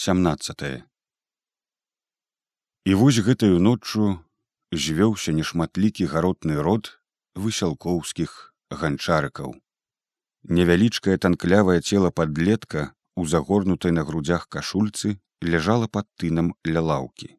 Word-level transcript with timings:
17 0.00 0.62
і 2.84 2.94
вось 2.98 3.16
гэтаю 3.28 3.56
ноччу 3.68 4.04
звёўся 4.84 5.34
нешматлікі 5.38 6.06
гаротны 6.12 6.58
род 6.66 6.90
высялкоўскіх 7.46 8.36
ганчарыкаў. 8.82 9.56
Невялічкае 10.58 11.18
танклявае 11.26 11.76
цела 11.82 12.12
падлетка 12.14 12.86
у 13.16 13.26
загорнутай 13.34 13.96
на 13.98 14.06
грудзях 14.06 14.46
кашульцы 14.46 15.18
ляжала 15.42 15.90
пад 15.90 16.06
тынам 16.14 16.54
ля 16.62 16.86
лаўкі. 16.92 17.34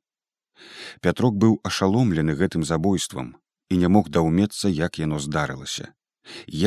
Пятрок 1.00 1.39
быў 1.39 1.60
ашаломлены 1.64 2.36
гэтым 2.44 2.68
забойствам 2.76 3.36
і 3.71 3.84
не 3.88 3.88
мог 3.88 4.12
даўмецца 4.12 4.68
як 4.68 5.00
яно 5.07 5.23
здарылася. 5.23 5.94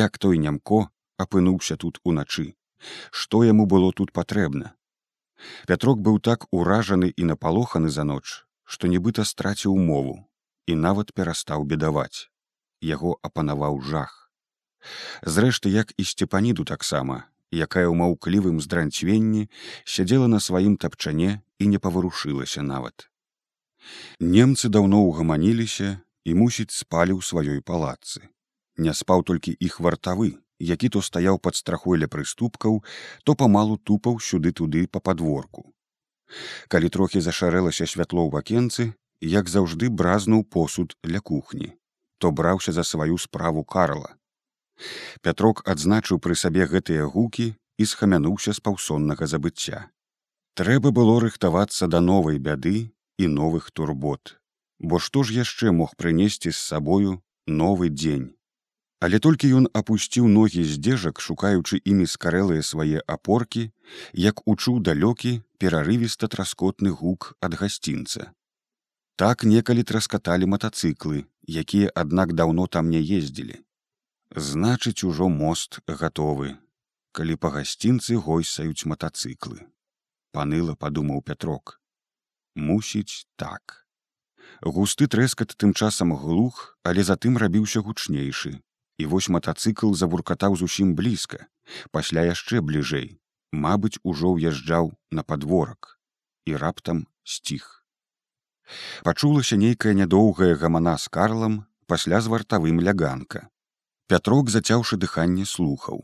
Як 0.01 0.17
той 0.17 0.41
нямко 0.41 0.87
апынуўся 1.21 1.77
тут 1.77 2.01
уначы? 2.01 2.53
Што 3.11 3.45
яму 3.45 3.69
было 3.69 3.93
тут 3.93 4.09
патрэбна 4.11 4.73
Пятрок 5.67 5.99
быў 5.99 6.19
так 6.19 6.47
уражаны 6.51 7.13
і 7.15 7.23
напалоханы 7.29 7.89
за 7.89 8.03
ноч, 8.03 8.45
што 8.63 8.87
нібыта 8.87 9.25
страціў 9.25 9.77
мову 9.77 10.23
і 10.67 10.75
нават 10.75 11.13
перастаў 11.13 11.65
бедаваць. 11.65 12.29
Яго 12.81 13.19
апанаваў 13.21 13.79
жах. 13.81 14.31
Зрэшты, 15.23 15.69
як 15.69 15.93
і 15.97 16.03
сцепаніду 16.03 16.65
таксама, 16.67 17.23
якая 17.51 17.87
ў 17.87 17.95
маўклівым 17.95 18.59
здранцвенні 18.59 19.47
сядзела 19.85 20.27
на 20.27 20.39
сваім 20.43 20.75
тапчане 20.77 21.41
і 21.59 21.67
не 21.71 21.79
паварушылася 21.79 22.63
нават. 22.65 23.07
Немцы 24.19 24.69
даўно 24.69 25.03
ўгаманіліся 25.07 25.99
і 26.23 26.31
мусіць 26.39 26.71
спалі 26.75 27.15
ў 27.15 27.21
сваёй 27.21 27.59
палацы. 27.61 28.27
Не 28.77 28.93
спаў 28.97 29.23
толькі 29.23 29.55
іх 29.59 29.79
вартавы, 29.79 30.42
які 30.59 30.89
то 30.89 31.01
стаяў 31.01 31.39
пад 31.39 31.55
страхой 31.55 31.99
ля 31.99 32.07
прыступкаў, 32.07 32.83
то 33.23 33.35
памалу 33.35 33.77
тупаў 33.77 34.19
сюды 34.19 34.51
туды 34.51 34.87
па 34.87 34.99
падворку. 34.99 35.73
Калі 36.67 36.89
трохі 36.89 37.21
зашарэлася 37.21 37.85
святло 37.85 38.25
ў 38.25 38.29
вакенцы, 38.33 38.93
як 39.21 39.49
заўжды 39.49 39.89
бразнуў 39.89 40.43
посуд 40.43 40.95
ля 41.03 41.19
кухні, 41.19 41.73
то 42.17 42.31
браўся 42.31 42.71
за 42.71 42.83
сваю 42.83 43.17
справу 43.17 43.63
карла. 43.63 44.15
Пятрок 45.21 45.61
адзначыў 45.69 46.19
пры 46.19 46.35
сабе 46.35 46.65
гэтыя 46.67 47.05
гукі 47.05 47.53
і 47.77 47.85
схамянуўся 47.85 48.53
з 48.53 48.59
паўсоннага 48.59 49.27
забыцця. 49.27 49.89
Трэба 50.53 50.91
было 50.91 51.19
рыхтавацца 51.21 51.87
да 51.87 51.99
новай 52.01 52.37
бяды 52.37 52.93
і 53.17 53.27
новых 53.27 53.71
турбот, 53.71 54.37
бо 54.79 54.99
што 54.99 55.23
ж 55.23 55.37
яшчэ 55.41 55.71
мог 55.71 55.95
прынесці 55.97 56.49
з 56.51 56.57
сабою 56.57 57.21
новы 57.47 57.89
дзень 57.89 58.33
але 59.03 59.19
толькі 59.23 59.49
ён 59.59 59.65
апусціў 59.79 60.27
ногі 60.33 60.61
здзежак 60.67 61.19
шукаючы 61.23 61.79
імі 61.93 62.05
скарэлыя 62.11 62.63
свае 62.67 63.01
апоркі 63.15 63.63
як 64.25 64.39
учуў 64.53 64.79
далёкі 64.89 65.33
перарывіста 65.63 66.29
траскотны 66.35 66.93
гук 67.01 67.27
ад 67.47 67.59
гасцінца. 67.63 68.31
Так 69.19 69.43
некалі 69.55 69.83
траскаталі 69.91 70.49
матацыклы 70.55 71.27
якія 71.65 71.91
аднак 72.05 72.33
даўно 72.39 72.69
там 72.77 72.95
не 72.95 73.03
ездзілі. 73.19 73.59
Значыць 74.49 75.03
ужо 75.11 75.27
мост 75.27 75.83
гатовы 76.03 76.55
калі 77.11 77.39
па 77.43 77.51
гасцінцы 77.59 78.15
гойсаюць 78.15 78.87
матацыклы 78.87 79.67
паныла 80.31 80.79
падумаў 80.79 81.25
пятрок. 81.27 81.79
Мусіць 82.55 83.27
так. 83.35 83.83
Густы 84.63 85.11
трэскат 85.11 85.59
тым 85.59 85.73
часам 85.73 86.15
глух 86.15 86.67
але 86.87 87.03
затым 87.03 87.35
рабіўся 87.43 87.83
гучнейшы 87.83 88.61
і 88.97 89.05
вось 89.05 89.29
матацыкл 89.29 89.93
забуркатаў 89.93 90.55
зусім 90.55 90.93
блізка. 90.95 91.47
Пасля 91.91 92.25
яшчэ 92.29 92.61
бліжэй. 92.61 93.19
Мабыць 93.53 93.99
ужо 94.03 94.33
ўязджаў 94.37 94.93
на 95.11 95.23
падворак. 95.23 95.97
І 96.45 96.57
раптам 96.57 97.05
сціх. 97.23 97.85
Пачулася 99.03 99.57
нейкая 99.57 99.93
нядоўгая 99.93 100.55
гамана 100.55 100.97
з 100.97 101.07
карлам 101.07 101.63
пасля 101.87 102.21
з 102.21 102.31
вартавым 102.33 102.81
ляганка. 102.81 103.49
Пятрок 104.07 104.49
зацяўшы 104.49 104.97
дыханне 104.97 105.45
слухаў. 105.45 106.03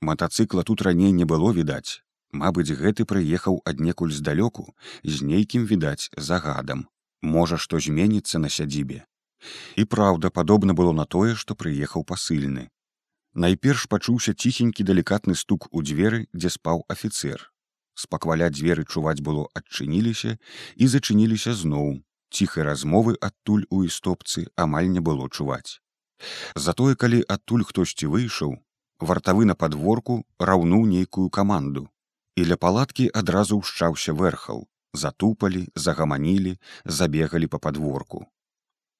Матацыкла 0.00 0.62
тут 0.62 0.82
раней 0.82 1.12
не 1.12 1.24
было 1.24 1.52
відаць. 1.52 2.02
Мабыць 2.32 2.76
гэты 2.80 3.04
прыехаў 3.08 3.62
аднекуль 3.64 4.12
здалёку 4.12 4.74
з 5.02 5.22
нейкім 5.22 5.64
відаць 5.64 6.10
загадам. 6.16 6.88
Можа 7.22 7.56
што 7.58 7.80
зменіцца 7.80 8.38
на 8.38 8.48
сядзібе 8.48 9.06
І 9.76 9.84
праўда, 9.84 10.30
падобна 10.30 10.74
было 10.74 10.92
на 10.92 11.04
тое, 11.04 11.34
што 11.34 11.54
прыехаў 11.54 12.04
пасыльны. 12.04 12.68
Найперш 13.34 13.86
пачуўся 13.92 14.34
ціхенькі 14.34 14.84
далікатны 14.84 15.34
стук 15.38 15.68
у 15.70 15.82
дзверы, 15.82 16.26
дзе 16.34 16.50
спаў 16.50 16.84
афіцэр. 16.94 17.44
Спакваля 17.94 18.48
дзверы 18.50 18.84
чуваць 18.84 19.20
было 19.28 19.44
адчыніліся 19.58 20.38
і 20.76 20.88
зачыніліся 20.94 21.54
зноў. 21.54 21.98
Ціхай 22.30 22.64
размовы 22.68 23.14
адтуль 23.28 23.66
у 23.70 23.84
істопцы 23.88 24.46
амаль 24.64 24.88
не 24.94 25.00
было 25.00 25.28
чуваць. 25.30 25.80
Затое, 26.54 26.94
калі 26.94 27.22
адтуль 27.34 27.64
хтосьці 27.68 28.10
выйшаў, 28.14 28.56
вартавы 29.00 29.46
на 29.50 29.54
падворку 29.54 30.24
раўнуў 30.50 30.86
нейкую 30.94 31.28
каманду. 31.30 31.86
І 32.36 32.48
ля 32.50 32.56
палаткі 32.56 33.06
адразу 33.22 33.60
ўшчаўся 33.62 34.14
вэрхал, 34.18 34.66
затупалі, 34.94 35.68
загаманілі, 35.74 36.58
забегалі 36.84 37.46
па 37.54 37.58
падворку 37.58 38.26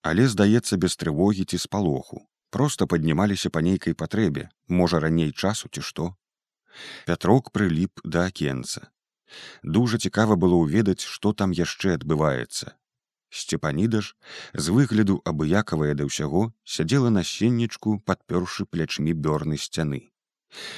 але 0.03 0.29
здаецца 0.29 0.77
без 0.77 0.97
трывогі 0.97 1.45
ці 1.45 1.59
спалоху. 1.59 2.27
Просто 2.51 2.87
паднімаліся 2.87 3.51
па 3.51 3.61
нейкай 3.61 3.95
патрэбе 3.95 4.49
можа 4.69 5.01
раней 5.05 5.33
часу 5.33 5.69
ці 5.69 5.85
што. 5.85 6.15
Пятрок 7.07 7.51
прыліп 7.53 8.01
да 8.05 8.27
акенца. 8.33 8.89
Дужа 9.63 9.99
цікава 9.99 10.37
было 10.37 10.61
ўведаць 10.61 11.05
што 11.05 11.33
там 11.33 11.53
яшчэ 11.53 11.99
адбываецца. 12.01 12.73
Сцепаніда 13.29 14.01
ж 14.01 14.17
з 14.55 14.73
выгляду 14.73 15.21
абыякавая 15.25 15.93
да 15.93 16.09
ўсяго 16.09 16.49
сядзела 16.65 17.11
на 17.13 17.25
сеннічку 17.25 18.01
падпёршы 18.09 18.65
плячмі 18.65 19.13
бёрны 19.13 19.61
сцяны. 19.61 20.09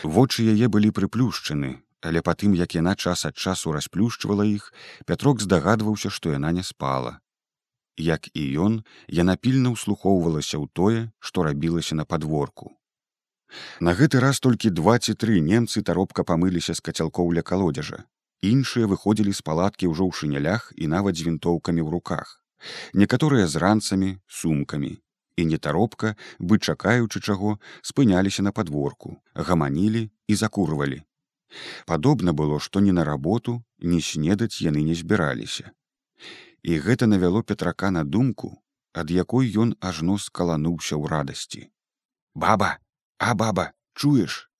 Вочы 0.02 0.50
яе 0.50 0.66
былі 0.66 0.90
прыплюшчаны 0.90 1.78
але 2.00 2.22
па 2.26 2.34
тым 2.34 2.54
як 2.56 2.74
яна 2.74 2.94
час 2.96 3.24
ад 3.28 3.36
часу 3.36 3.72
расплюшчвала 3.76 4.44
іх 4.50 4.72
пятрок 5.06 5.40
здагадваўся 5.44 6.10
што 6.10 6.32
яна 6.32 6.52
не 6.58 6.64
спала 6.66 7.18
як 8.00 8.28
і 8.34 8.44
ён 8.66 8.82
яна 9.22 9.36
пільна 9.36 9.74
ўслухоўвалася 9.76 10.56
ў 10.58 10.66
тое 10.72 11.00
што 11.18 11.44
рабілася 11.48 11.98
на 11.98 12.04
падворку. 12.04 12.72
На 13.80 13.94
гэты 13.98 14.20
раз 14.22 14.40
толькі 14.40 14.70
два 14.70 14.98
ці 14.98 15.14
тры 15.14 15.40
немцы 15.44 15.82
таропка 15.82 16.24
памыліся 16.24 16.74
з 16.78 16.84
кацялкоў 16.88 17.34
ля 17.38 17.42
калодзежа 17.42 18.06
іншыя 18.42 18.88
выходзілі 18.90 19.32
з 19.36 19.44
палаткі 19.44 19.92
ўжо 19.92 20.08
ў 20.08 20.12
шынялях 20.16 20.72
і 20.76 20.88
нават 20.88 21.16
з 21.16 21.28
вінтоўкамі 21.28 21.82
ў 21.84 21.88
руках. 21.92 22.40
Некаторыя 22.92 23.46
з 23.46 23.56
ранцамі 23.56 24.16
сумкамі. 24.26 24.96
І 25.36 25.44
не 25.44 25.58
таропка 25.58 26.16
бы 26.38 26.58
чакаючы 26.58 27.20
чаго 27.20 27.58
спыняліся 27.80 28.42
на 28.42 28.52
падворку 28.52 29.16
гаманілі 29.34 30.08
і 30.28 30.34
закурвалі. 30.34 31.00
Падобна 31.86 32.32
было 32.32 32.60
што 32.60 32.80
ні 32.80 32.92
на 32.92 33.04
работу 33.04 33.60
ні 33.78 34.00
снедаць 34.00 34.60
яны 34.60 34.84
не 34.88 34.94
збіраліся 34.94 35.72
і 36.62 36.78
гэта 36.78 37.06
навяло 37.06 37.42
петрака 37.42 37.90
на 37.90 38.04
думку 38.04 38.58
ад 38.92 39.10
якой 39.10 39.50
ён 39.62 39.74
ажно 39.80 40.18
скалануўся 40.18 40.96
ў 40.98 41.04
радасці. 41.06 41.62
Баба 42.34 42.78
а 43.18 43.34
баба 43.34 43.72
чуеш? 43.94 44.50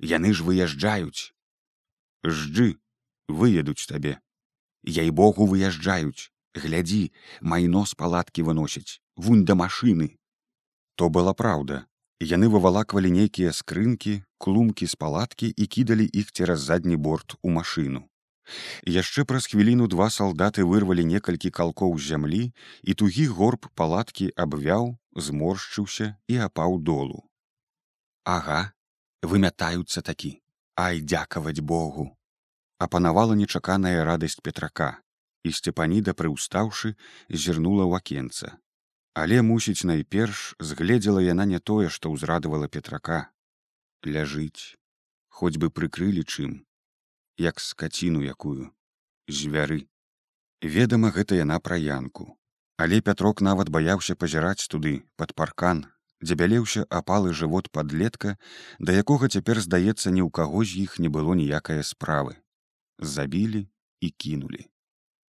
Яны 0.00 0.34
ж 0.34 0.42
выязджаюць! 0.42 1.32
Жджы 2.24 2.76
выедуць 3.28 3.86
табе. 3.86 4.18
Яй 4.82 5.10
богу 5.10 5.46
выязджаюць. 5.46 6.30
Глядзі 6.54 7.10
майно 7.40 7.84
з 7.86 7.94
палаткі 7.94 8.46
выносяць. 8.46 9.00
Вунь 9.16 9.44
да 9.44 9.54
машыны! 9.54 10.18
То 10.94 11.10
была 11.10 11.34
праўда. 11.34 11.86
Яны 12.22 12.48
вывалаквалі 12.48 13.10
нейкія 13.10 13.52
скрынкі 13.52 14.22
клумкі 14.38 14.86
з 14.86 14.94
палаткі 14.94 15.50
і 15.50 15.66
кідалі 15.66 16.06
іх 16.06 16.30
цераз 16.32 16.62
задні 16.62 16.96
борт 16.96 17.34
у 17.42 17.50
машыну 17.50 18.06
яшчэ 18.86 19.24
праз 19.24 19.48
хвіліну 19.50 19.88
два 19.88 20.08
салдаты 20.10 20.64
вырвалі 20.68 21.04
некалькі 21.08 21.50
калкоў 21.50 21.96
з 21.98 22.14
зямлі 22.14 22.42
і 22.82 22.94
тугі 22.94 23.26
горб 23.38 23.68
палаткі 23.74 24.30
абвяў 24.36 24.94
зморшчыўся 25.16 26.14
і 26.28 26.40
апаў 26.48 26.78
долу. 26.80 27.24
Ага 28.24 28.72
вымятаюцца 29.22 30.02
такі. 30.02 30.40
Ай 30.76 31.00
дзякаваць 31.00 31.60
богу! 31.60 32.10
Апанавала 32.78 33.34
нечаканая 33.38 34.04
радасць 34.04 34.42
петрака 34.42 34.98
і 35.44 35.52
сцепаніда 35.52 36.14
прыўстаўшы 36.18 36.94
зірнула 37.28 37.84
ў 37.86 37.92
акенца. 38.00 38.58
Але 39.14 39.40
мусіць 39.46 39.86
найперш 39.86 40.54
згледзела 40.58 41.22
яна 41.22 41.46
не 41.46 41.60
тое 41.60 41.88
што 41.88 42.10
ўзрадавала 42.10 42.68
петрака. 42.68 43.30
Ляжыць 44.04 44.76
хоць 45.30 45.56
бы 45.62 45.70
прыкрылі 45.70 46.26
чым 46.26 46.64
як 47.38 47.60
скаціну 47.60 48.22
якую 48.22 48.70
звяры. 49.28 49.88
Ведама 50.62 51.10
гэта 51.10 51.34
яна 51.34 51.58
пра 51.60 51.76
янку. 51.76 52.38
Але 52.76 53.00
пятрок 53.00 53.40
нават 53.40 53.68
баяўся 53.70 54.14
пазіраць 54.14 54.66
туды 54.68 55.04
под 55.16 55.34
паркан 55.34 55.86
дзе 56.24 56.34
бялеўся 56.40 56.84
апалы 56.88 57.34
жывот 57.36 57.70
подлетка 57.70 58.36
да 58.78 58.94
якога 58.96 59.28
цяпер 59.28 59.60
здаецца 59.60 60.10
ні 60.10 60.22
ў 60.24 60.30
каго 60.30 60.64
з 60.64 60.86
іх 60.86 60.98
не 60.98 61.08
было 61.08 61.34
ніякае 61.34 61.82
справы. 61.82 62.38
Забілі 62.98 63.68
і 64.00 64.10
кінулі. 64.10 64.70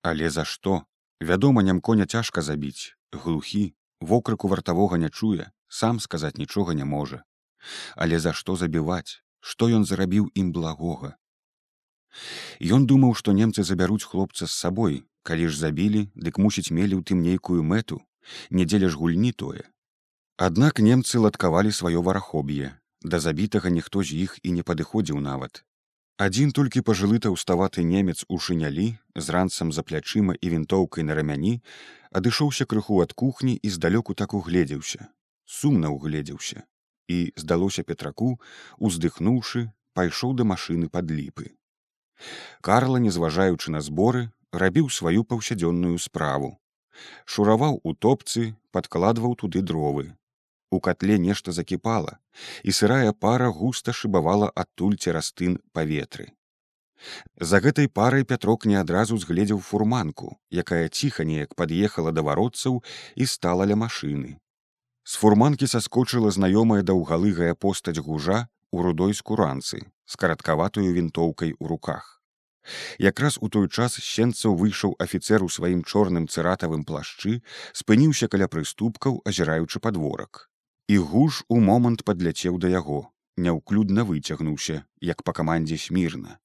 Але 0.02 0.30
за 0.30 0.44
што? 0.44 0.84
Вядома 1.20 1.62
ням 1.62 1.80
коня 1.80 2.06
цяжка 2.06 2.42
забіць. 2.42 2.94
Глухі 3.12 3.74
вокрыку 4.00 4.48
вартавога 4.48 5.00
не 5.00 5.10
чуе 5.10 5.50
сам 5.68 6.00
сказаць 6.00 6.38
нічога 6.38 6.74
не 6.74 6.84
можа. 6.84 7.24
Але 7.96 8.20
за 8.20 8.32
што 8.32 8.56
забіваць? 8.56 9.24
Што 9.40 9.68
ён 9.68 9.84
зарабіў 9.84 10.30
ім 10.34 10.52
благога 10.52 11.16
Ён 12.60 12.86
думаў 12.86 13.14
што 13.20 13.32
немцы 13.32 13.64
забяруць 13.64 14.06
хлопца 14.06 14.46
з 14.46 14.52
сабой 14.52 15.02
калі 15.22 15.48
ж 15.48 15.58
забілі 15.58 16.02
дык 16.14 16.38
мусіць 16.38 16.70
мелі 16.70 17.00
ў 17.00 17.02
тым 17.10 17.24
нейкую 17.26 17.64
мэту 17.64 18.00
недзеля 18.50 18.88
ж 18.92 19.00
гульні 19.00 19.32
тое. 19.32 19.64
Аднак 20.36 20.80
немцы 20.84 21.20
ладкавалі 21.26 21.72
сваё 21.72 22.02
варахоб'е 22.02 22.74
да 23.04 23.20
забітага 23.20 23.70
ніхто 23.70 24.02
з 24.02 24.26
іх 24.26 24.38
і 24.42 24.52
не 24.58 24.62
падыходзіў 24.62 25.20
нават. 25.20 25.64
Адзін 26.16 26.54
толькі 26.56 26.84
пажылы 26.86 27.18
таўставаты 27.18 27.82
немец 27.82 28.22
у 28.28 28.38
шынялі 28.38 28.86
з 29.16 29.26
ранцам 29.34 29.72
за 29.72 29.82
плячыма 29.82 30.36
і 30.40 30.52
вінтоўкай 30.54 31.04
на 31.08 31.18
рамяні 31.18 31.58
адышоўся 32.10 32.64
крыху 32.70 33.02
ад 33.02 33.12
кухні 33.12 33.58
і 33.58 33.68
здалёку 33.76 34.14
так 34.14 34.34
угледзеўся 34.34 35.10
сумна 35.44 35.90
угледзеўся. 35.90 36.64
І 37.08 37.32
здалося 37.36 37.82
петраку 37.82 38.40
уздыхнуўшы 38.78 39.68
пайшоў 39.92 40.32
да 40.38 40.44
машыны 40.48 40.88
пад 40.88 41.10
ліпы 41.10 41.52
Карла 42.60 42.98
не 42.98 43.10
зважаючы 43.10 43.70
на 43.70 43.80
зборы 43.80 44.30
рабіў 44.52 44.90
сваю 44.90 45.24
паўсядзённую 45.24 45.98
справу. 45.98 46.58
Шураваў 47.24 47.80
у 47.82 47.94
топцы 47.94 48.54
падкладваў 48.70 49.34
туды 49.34 49.62
дровы. 49.62 50.14
У 50.70 50.80
котле 50.80 51.18
нешта 51.18 51.52
закіпала 51.52 52.18
і 52.62 52.72
сырая 52.72 53.12
пара 53.12 53.50
густа 53.50 53.92
шыбавала 53.92 54.50
адтуль 54.62 54.96
церастын 54.96 55.58
паветры. 55.72 56.32
За 57.40 57.60
гэтай 57.60 57.88
парай 57.88 58.24
пятрок 58.24 58.64
не 58.70 58.76
адразу 58.80 59.18
згледзеў 59.18 59.60
фурманку 59.60 60.38
якая 60.62 60.88
ціха 60.88 61.26
неяк 61.30 61.54
пад'ехала 61.54 62.14
да 62.16 62.22
варотцаў 62.22 62.80
і 63.14 63.26
стала 63.26 63.66
ля 63.70 63.76
машыны. 63.76 64.38
З 65.04 65.20
фурманкі 65.20 65.68
саскочыла 65.68 66.30
знаёмая 66.36 66.82
даўгалыгая 66.82 67.54
постаць 67.54 67.98
гужа 67.98 68.48
у 68.74 68.82
рудой 68.82 69.14
скуранцы 69.14 69.78
з 70.04 70.16
караткаватую 70.16 70.90
вінтоўкай 70.92 71.54
у 71.58 71.68
руках. 71.70 72.14
Якраз 72.98 73.38
у 73.40 73.48
той 73.48 73.68
час 73.68 73.96
сенцаў 74.02 74.56
выйшаў 74.60 74.94
афіцэр 75.04 75.44
у 75.46 75.48
сваім 75.56 75.84
чорным 75.84 76.26
цыратавым 76.26 76.84
плашчы 76.88 77.34
спыніўся 77.80 78.28
каля 78.32 78.48
прыступкаў 78.54 79.20
азіраючы 79.30 79.80
падворак. 79.84 80.48
І 80.88 80.98
гуш 81.10 81.44
у 81.48 81.60
момант 81.60 82.04
падляцеў 82.08 82.58
да 82.64 82.72
яго 82.72 82.98
няўклюдна 83.36 84.04
выцягнуўся 84.08 84.80
як 85.10 85.22
па 85.28 85.36
камандзе 85.36 85.78
смірна. 85.84 86.38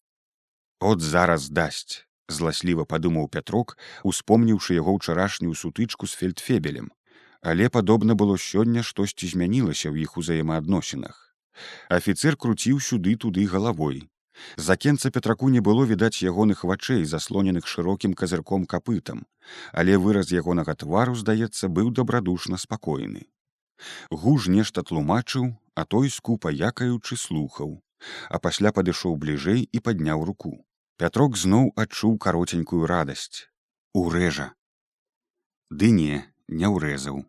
От 0.79 1.01
зараз 1.01 1.49
дасць 1.49 2.03
зласліва 2.27 2.85
падумаў 2.85 3.31
пятрок 3.37 3.77
успомніўшы 4.11 4.77
яго 4.77 4.99
ўчарашнюю 4.99 5.55
сутычку 5.55 6.05
з 6.05 6.19
фельдфебелем. 6.19 6.91
Але 7.41 7.69
падобна 7.71 8.19
было 8.19 8.35
сёння 8.35 8.83
штосьці 8.83 9.31
змянілася 9.33 9.87
ў 9.89 10.03
іх 10.03 10.19
узаемаадносінах 10.19 11.28
афіцэр 11.97 12.39
круціў 12.45 12.83
сюды 12.89 13.15
туды 13.25 13.47
галавой 13.55 14.03
закенца 14.69 15.11
петраку 15.15 15.49
не 15.55 15.63
было 15.69 15.87
відаць 15.89 16.23
ягоных 16.23 16.63
вачэй 16.71 17.03
заслоненых 17.15 17.67
шырокім 17.73 18.13
казырком 18.21 18.69
капытам 18.75 19.25
але 19.73 19.97
выраз 20.05 20.31
ягонага 20.43 20.79
твару 20.85 21.19
здаецца 21.23 21.73
быў 21.79 21.91
дабрадушна 21.99 22.61
спакойны 22.67 23.27
Гуж 24.11 24.47
нешта 24.51 24.83
тлумачыў, 24.83 25.55
а 25.75 25.85
той 25.85 26.09
скупа 26.11 26.51
якаючы 26.51 27.15
слухаў, 27.15 27.79
а 28.29 28.39
пасля 28.39 28.71
падышоў 28.75 29.15
бліжэй 29.23 29.63
і 29.71 29.79
падняў 29.79 30.25
руку. 30.29 30.53
Пятрок 30.99 31.37
зноў 31.39 31.71
адчуў 31.79 32.17
кароценькую 32.25 32.83
радасць. 32.91 33.47
Урэжа. 33.95 34.51
Ды 35.71 35.91
не, 35.95 36.23
не 36.47 36.67
ўрэзаў. 36.67 37.23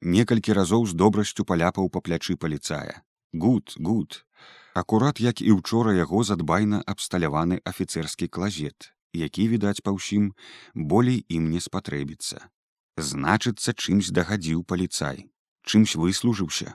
Некалькі 0.00 0.56
разоў 0.56 0.86
з 0.88 0.96
добрасцю 1.02 1.44
паляпаў 1.44 1.92
па 1.92 2.00
плячы 2.00 2.36
паліцая. 2.36 3.04
Гуд, 3.32 3.74
гуд. 3.78 4.24
Акурат, 4.74 5.20
як 5.20 5.42
і 5.42 5.52
учора 5.52 5.92
яго 5.96 6.24
задбайна 6.24 6.82
абсталяваны 6.86 7.60
афіцэрскі 7.64 8.28
клазет, 8.28 8.92
які, 9.12 9.48
відаць, 9.48 9.82
па 9.84 9.92
ўсім, 9.92 10.32
болей 10.74 11.24
ім 11.28 11.50
не 11.52 11.60
спатрэбіцца. 11.60 12.48
Значыцца, 12.96 13.72
чымсь 13.72 14.12
дагадзіў 14.12 14.64
паліцай 14.64 15.32
чымсь 15.62 15.94
выслужыўся 16.02 16.74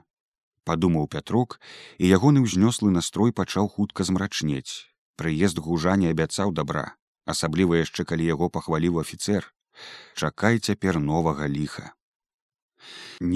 падумаў 0.68 1.08
пятрок 1.12 1.60
і 1.98 2.10
ягоны 2.18 2.44
ўзнёслы 2.46 2.92
настрой 2.96 3.34
пачаў 3.40 3.68
хутка 3.76 4.08
змрачнець 4.08 4.88
прыезд 5.20 5.60
гужа 5.68 5.96
не 6.02 6.12
абяцаў 6.16 6.56
добра 6.60 6.86
асабліва 7.36 7.84
яшчэ 7.84 8.08
калі 8.12 8.28
яго 8.32 8.50
пахваліў 8.58 9.00
афіцэр 9.04 9.48
чакай 10.16 10.60
цяпер 10.60 11.00
новага 11.04 11.48
ліха 11.52 11.92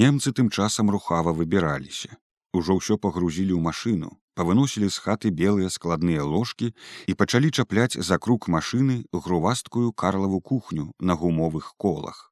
немцы 0.02 0.36
тым 0.40 0.52
часам 0.52 0.92
рухава 0.96 1.36
выбіраліся 1.40 2.16
ужо 2.54 2.78
ўсё 2.80 2.98
пагрузілі 2.98 3.54
ў 3.56 3.62
машыну 3.68 4.12
павыносілі 4.40 4.90
з 4.90 4.98
хаты 5.04 5.30
белыя 5.42 5.70
складныя 5.70 6.24
ложкі 6.24 6.72
і 7.12 7.14
пачалі 7.22 7.52
чапляць 7.52 8.00
за 8.10 8.18
круг 8.18 8.48
машыны 8.56 9.06
грувасткую 9.14 9.92
карлаву 9.94 10.40
кухню 10.42 10.92
на 11.00 11.16
гумовых 11.16 11.74
колах. 11.78 12.32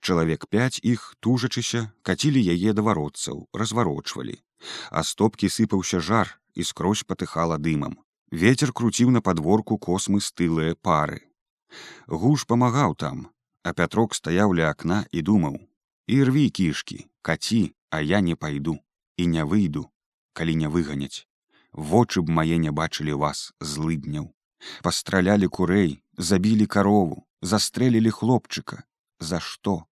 Чалавек 0.00 0.46
пяць 0.50 0.82
іх 0.82 1.14
тужачыся 1.20 1.82
кацілі 2.02 2.42
яе 2.54 2.74
да 2.76 2.82
варотцаў 2.82 3.46
разварочвалі. 3.54 4.36
А 4.90 5.02
стопкі 5.02 5.48
сыпаўся 5.48 6.00
жар 6.00 6.38
і 6.54 6.66
скрозь 6.66 7.06
патыхала 7.06 7.58
дымам. 7.58 7.98
Ветер 8.30 8.72
круціў 8.72 9.10
на 9.10 9.20
падворку 9.20 9.78
космы 9.78 10.20
стылыя 10.20 10.74
пары. 10.74 11.22
Гуш 12.06 12.44
памагаў 12.46 12.98
там 12.98 13.30
а 13.62 13.72
пятрок 13.78 14.14
стаяў 14.18 14.52
ля 14.58 14.70
акна 14.74 15.04
і 15.14 15.22
думаў 15.22 15.58
ірві 16.10 16.48
кішкі 16.50 16.98
каці 17.22 17.62
а 17.94 18.00
я 18.02 18.20
не 18.20 18.34
пайду 18.34 18.74
і 19.22 19.26
не 19.34 19.44
выйду 19.46 19.86
калі 20.32 20.54
не 20.56 20.68
выганяць. 20.74 21.26
Вочы 21.72 22.22
б 22.22 22.34
мае 22.38 22.58
не 22.58 22.72
бачылі 22.78 23.14
вас 23.22 23.52
злыдняў. 23.60 24.32
Пастралялі 24.82 25.48
курэй 25.48 26.02
забілі 26.18 26.66
карову 26.66 27.22
застрэлілі 27.52 28.10
хлопчыка. 28.18 28.82
За 29.20 29.40
што? 29.40 29.86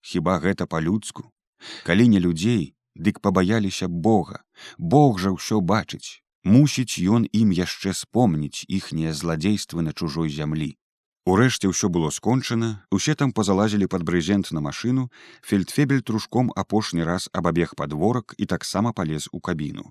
Хіба 0.00 0.40
гэта 0.40 0.66
по-людску 0.66 1.30
калі 1.84 2.08
не 2.08 2.20
людзей 2.24 2.74
дык 2.96 3.20
пабаяліся 3.20 3.88
бога. 3.88 4.42
Бог 4.78 5.20
жа 5.20 5.36
ўсё 5.36 5.60
бачыць. 5.60 6.24
Мусіць 6.44 6.96
ён 7.04 7.28
ім 7.36 7.52
яшчэ 7.52 7.92
спомніць 7.92 8.64
іхнія 8.66 9.12
зладзействы 9.12 9.84
на 9.84 9.92
чужой 9.92 10.32
зямлі 10.32 10.79
Урэшце 11.30 11.70
ўсё 11.70 11.86
было 11.94 12.10
скончана 12.10 12.68
усе 12.90 13.14
там 13.14 13.30
пазалазілі 13.30 13.86
пад 13.86 14.02
брызент 14.02 14.50
на 14.56 14.60
машыну 14.66 15.10
фельдфебель 15.46 16.02
трушком 16.02 16.50
апошні 16.62 17.06
раз 17.06 17.28
абабег 17.32 17.74
падворак 17.78 18.34
і 18.36 18.50
таксама 18.50 18.92
палез 18.92 19.28
у 19.30 19.38
кабіну. 19.38 19.84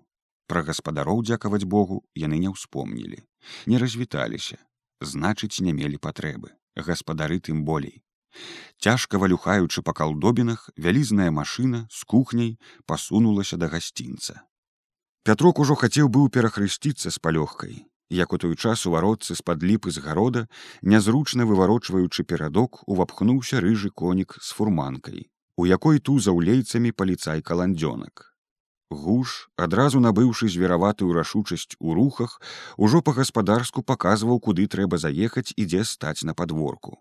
Пра 0.52 0.64
гаспадароў 0.68 1.24
дзякаваць 1.24 1.64
богу 1.64 2.04
яны 2.24 2.44
не 2.44 2.52
ўспомнілі 2.52 3.24
не 3.72 3.78
развіталіся 3.80 4.60
значыць 5.00 5.64
не 5.64 5.72
мелі 5.72 6.02
патрэбы 6.04 6.52
гаспадары 6.76 7.40
тым 7.40 7.64
болей. 7.64 8.04
Цяжка 8.80 9.18
валюхаючы 9.18 9.82
па 9.82 9.94
калдобінах, 9.94 10.70
вялізная 10.76 11.32
машына 11.32 11.88
з 11.92 12.04
кухняй 12.04 12.52
пасунулася 12.86 13.58
да 13.58 13.68
гасцінца. 13.68 14.44
Пятрок 15.24 15.60
ужо 15.60 15.76
хацеў 15.76 16.12
быў 16.12 16.30
перахрысціцца 16.30 17.10
з 17.10 17.18
палёгкай, 17.20 17.88
як 18.10 18.34
у 18.34 18.38
той 18.38 18.56
час 18.56 18.86
у 18.86 18.92
варотцы 18.92 19.36
з-пад 19.36 19.64
ліпы 19.64 19.92
з 19.92 20.04
гарода, 20.04 20.48
нязручна 20.82 21.46
выварочваючы 21.46 22.24
перадок, 22.24 22.84
увапхнуўся 22.88 23.62
рыжы 23.62 23.90
конік 23.90 24.38
з 24.42 24.52
фурманкай, 24.54 25.30
у 25.58 25.66
якой 25.66 26.00
ту 26.00 26.20
за 26.20 26.34
ўлейцамі 26.34 26.92
паліцай 26.92 27.42
каландзёнак. 27.42 28.34
Гуш, 28.90 29.50
адразу 29.56 30.00
набыўшы 30.02 30.50
звераватую 30.50 31.14
рашучасць 31.14 31.78
у 31.80 31.94
рухах, 31.94 32.42
ужо 32.78 33.02
па-гаспадарску 33.06 33.84
паказваў, 33.84 34.40
куды 34.40 34.66
трэба 34.66 34.98
заехаць 34.98 35.54
і 35.56 35.66
дзе 35.70 35.86
стаць 35.86 36.26
на 36.26 36.34
падворку. 36.34 36.98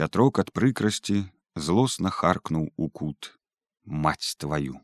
Пятрок 0.00 0.40
ад 0.40 0.52
прыкрасці 0.56 1.28
злосна 1.56 2.08
харкнуў 2.08 2.72
у 2.76 2.88
кут 2.88 3.36
маць 3.84 4.36
тваю 4.38 4.80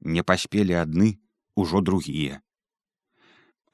не 0.00 0.22
паспелі 0.22 0.76
адны 0.78 1.18
ужо 1.56 1.80
другія 1.80 2.40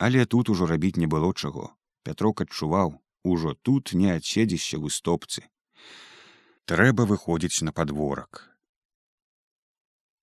але 0.01 0.25
тут 0.25 0.49
ужо 0.49 0.67
рабіць 0.67 0.97
не 0.97 1.07
было 1.07 1.29
чаго. 1.37 1.77
Пятрок 2.09 2.41
адчуваў 2.41 2.97
ужо 3.23 3.53
тут 3.69 3.93
не 3.93 4.09
адседзішся 4.17 4.81
ў 4.81 4.89
стопцы. 4.89 5.45
Трэба 6.65 7.05
выходзіць 7.11 7.61
на 7.69 7.73
падворак. 7.77 8.49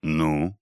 Ну? 0.02 0.58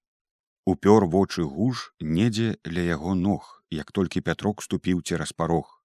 Упёр 0.65 1.07
вочы 1.15 1.47
гуж 1.47 1.93
недзе 2.01 2.57
ля 2.67 2.83
яго 2.89 3.15
ног 3.15 3.63
як 3.71 3.95
толькі 3.95 4.25
пятрок 4.27 4.63
ступіў 4.67 4.99
цераз 4.99 5.31
парог. 5.31 5.79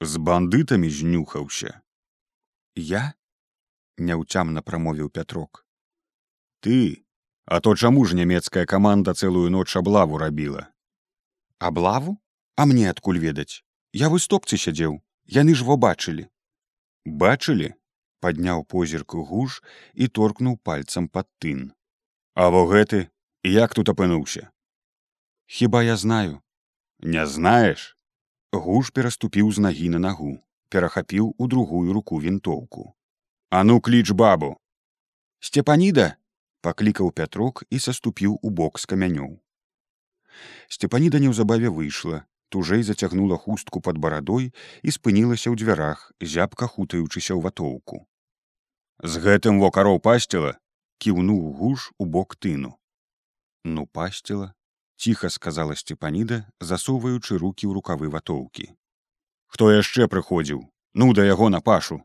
З 0.00 0.16
бандытамі 0.16 0.88
знюхаўся. 0.88 1.84
Я? 2.74 3.12
Няўцямна 3.98 4.64
прамовіў 4.64 5.10
пятрок. 5.10 5.66
Ты? 6.60 7.04
А 7.44 7.60
то 7.60 7.76
чаму 7.76 8.08
ж 8.08 8.16
нямецкая 8.16 8.64
каманда 8.64 9.12
цэлую 9.12 9.50
ноч 9.52 9.68
аблаву 9.76 10.16
рабіла? 10.16 10.72
Аблаву 11.58 12.16
а 12.56 12.66
мне 12.66 12.90
адкуль 12.90 13.18
ведаць? 13.18 13.62
Я 13.92 14.10
выстопцы 14.10 14.58
сядзеў 14.58 15.00
яны 15.26 15.54
ж 15.54 15.64
во 15.64 15.76
бачылі. 15.76 16.28
Бачылі? 17.04 17.74
Падняў 18.20 18.64
позірк 18.64 19.14
гуш 19.14 19.60
і 19.94 20.08
торкнуў 20.08 20.56
пальцам 20.64 21.08
пад 21.08 21.28
тын. 21.38 21.72
А 22.34 22.48
во 22.48 22.64
гэты 22.66 23.08
як 23.44 23.74
тут 23.74 23.88
апынуўся? 23.88 24.50
Хіба 25.46 25.82
я 25.82 25.96
знаю? 25.96 26.40
Не 27.00 27.26
знаеш? 27.26 27.96
Гуш 28.52 28.90
пераступіў 28.90 29.52
з 29.52 29.58
нагі 29.60 29.88
на 29.96 29.98
нагу 29.98 30.40
перахапіў 30.68 31.34
у 31.38 31.46
другую 31.46 31.92
руку 31.92 32.18
вінтоўку. 32.18 32.94
А 33.50 33.62
ну 33.64 33.80
кліч 33.80 34.10
бабу! 34.10 34.56
Сцепаніда! 35.38 36.16
Паклікаў 36.60 37.12
пятрок 37.12 37.62
і 37.70 37.78
саступіў 37.78 38.40
у 38.42 38.50
бок 38.50 38.80
з 38.80 38.88
камянёў. 38.90 39.36
Сцепаніда 40.66 41.20
неўзабаве 41.20 41.68
выйшла 41.68 42.24
тужэй 42.54 42.82
зацягнула 42.86 43.36
хустку 43.44 43.82
пад 43.84 43.98
барадой 43.98 44.50
і 44.82 44.94
спынілася 44.96 45.50
ў 45.50 45.58
дзвярах 45.58 46.10
зябка 46.34 46.70
хутаючыся 46.70 47.34
ў 47.34 47.40
ватоўку. 47.46 48.06
З 49.02 49.22
гэтым 49.24 49.58
вокароў 49.62 49.98
пасціла 50.04 50.54
кіўнуў 51.02 51.40
гуш 51.58 51.90
у 51.98 52.06
бок 52.16 52.36
тыну. 52.38 52.76
Ну 53.64 53.86
пасціла 53.86 54.54
ціха 54.96 55.30
сказала 55.34 55.74
сцепаніда 55.74 56.38
засоўваючы 56.60 57.40
руки 57.42 57.66
ў 57.66 57.74
рукавы 57.78 58.12
ватоўкі. 58.14 58.70
Хто 59.50 59.70
яшчэ 59.74 60.06
прыходзіў? 60.12 60.62
Ну 60.94 61.12
да 61.18 61.26
яго 61.26 61.50
на 61.50 61.60
пашу! 61.60 62.00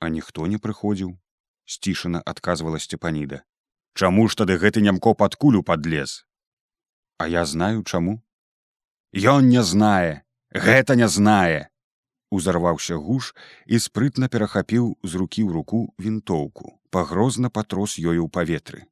А 0.00 0.12
ніхто 0.12 0.46
не 0.46 0.60
прыходзіў 0.60 1.16
сцішана 1.64 2.20
адказвала 2.20 2.78
сцепаніда 2.78 3.40
чаму 3.94 4.26
ж 4.28 4.36
тады 4.42 4.58
гэты 4.58 4.82
нямко 4.84 5.14
пад 5.14 5.36
кулю 5.40 5.62
падлез? 5.62 6.26
А 7.18 7.28
я 7.28 7.44
знаю 7.46 7.84
чаму 7.84 8.20
ён 9.14 9.48
не 9.48 9.62
знае 9.62 10.22
гэта 10.54 10.94
не 10.94 11.08
знае. 11.08 11.70
Узарваўся 12.30 12.96
гуш 12.98 13.34
і 13.66 13.78
спрытна 13.78 14.28
перахапіў 14.28 14.98
з 15.02 15.12
рукі 15.14 15.42
ў 15.46 15.50
руку 15.54 15.94
вінтоўку 15.98 16.78
пагрозна 16.90 17.50
патрос 17.50 17.98
ёю 17.98 18.26
ў 18.26 18.30
паветры. 18.30 18.86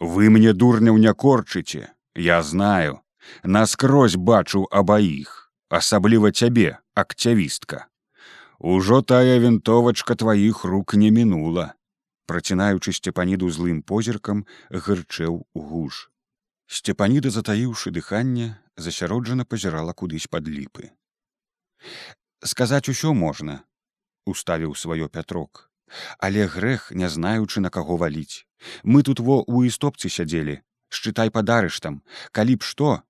Вы 0.00 0.30
мне 0.30 0.52
дурняў 0.52 0.98
не 0.98 1.12
корчыце 1.14 1.90
я 2.14 2.42
знаю. 2.42 3.02
Наскрозь 3.42 4.16
бачу 4.16 4.66
абаіх 4.70 5.46
асабліва 5.68 6.30
цябе 6.30 6.78
акцявістка 6.94 7.86
ужо 8.58 9.02
тая 9.02 9.38
вінтовачка 9.42 10.14
тваіх 10.14 10.64
рук 10.64 10.94
не 10.94 11.10
мінула 11.10 11.74
працінаючы 12.30 12.94
сцепаніду 12.94 13.50
злым 13.50 13.82
позіркам 13.82 14.46
гырчэў 14.70 15.42
гуш 15.54 16.06
сцепаніда 16.66 17.30
затаіўшы 17.30 17.90
дыханне 17.90 18.54
засяроджана 18.76 19.44
пазірала 19.44 19.92
кудысь 19.92 20.26
пад 20.26 20.48
ліпы 20.48 20.90
сказаць 22.44 22.88
усё 22.88 23.14
можна 23.14 23.62
уставіў 24.26 24.74
сваё 24.74 25.08
пятрок. 25.08 25.70
Але 26.18 26.46
грэх 26.46 26.90
не 26.90 27.08
знаючы 27.08 27.60
на 27.60 27.70
каго 27.70 27.96
валіць. 27.96 28.44
Мы 28.82 29.02
тут 29.02 29.20
во 29.20 29.42
у 29.46 29.62
істопцы 29.62 30.10
сядзелі. 30.10 30.60
Шчытай 30.88 31.30
падарыш 31.30 31.78
там 31.80 32.02
калі 32.32 32.56
б 32.56 32.62
што 32.62 33.02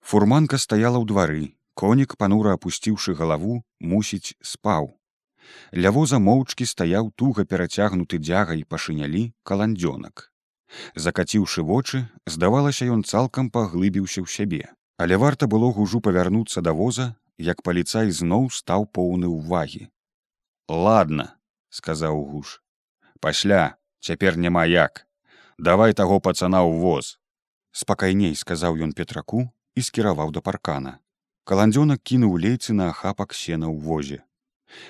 фурманка 0.00 0.58
стаяла 0.58 0.98
ў 0.98 1.06
двары. 1.08 1.44
Конік 1.74 2.16
панура 2.16 2.56
апусціўшы 2.58 3.14
галаву 3.14 3.62
мусіць 3.80 4.34
спаў. 4.40 4.96
Ля 5.72 5.92
воза 5.92 6.18
моўчкі 6.18 6.66
стаяў 6.66 7.12
туга 7.14 7.44
перацягнуты 7.44 8.18
дзягай 8.18 8.64
пашынялі 8.64 9.22
каландзёнак 9.44 10.27
закаціўшы 10.94 11.62
вочы 11.62 12.04
здавалася 12.26 12.88
ён 12.94 13.04
цалкам 13.04 13.50
паглыбіўся 13.50 14.22
ў 14.22 14.28
сябе. 14.28 14.64
Але 14.98 15.16
варта 15.16 15.46
было 15.46 15.70
гужу 15.72 16.00
павярнуцца 16.04 16.60
да 16.60 16.72
воза 16.72 17.14
як 17.38 17.62
паліцай 17.62 18.10
зноў 18.10 18.50
стаў 18.50 18.86
поўны 18.90 19.30
ўвагі. 19.30 19.88
Ладно 20.68 21.30
сказаў 21.70 22.24
гуш 22.30 22.60
пасля 23.20 23.76
цяпер 24.00 24.36
няма 24.36 24.64
як. 24.66 25.06
Давай 25.58 25.94
таго 25.94 26.20
пацана 26.20 26.62
ў 26.62 26.78
воз 26.82 27.18
спакайней 27.72 28.34
сказаў 28.34 28.78
ён 28.82 28.92
петраку 28.92 29.46
і 29.74 29.80
скіраваў 29.82 30.32
да 30.34 30.40
паркана. 30.40 30.98
Каландзёнак 31.48 32.02
кінуў 32.02 32.34
лейцы 32.44 32.74
на 32.74 32.90
ахапак 32.92 33.34
сена 33.34 33.70
ў 33.70 33.78
возе. 33.80 34.18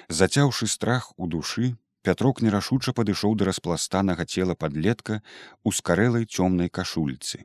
Зацяўшы 0.08 0.66
страх 0.66 1.12
у 1.16 1.28
душы 1.28 1.76
пятрок 2.02 2.42
нерашуча 2.46 2.94
падышоў 2.98 3.36
да 3.36 3.50
распластанага 3.50 4.24
цела 4.24 4.54
падлетка 4.54 5.20
у 5.64 5.72
скарэлай 5.80 6.26
цёмнай 6.26 6.68
кашульцы 6.80 7.44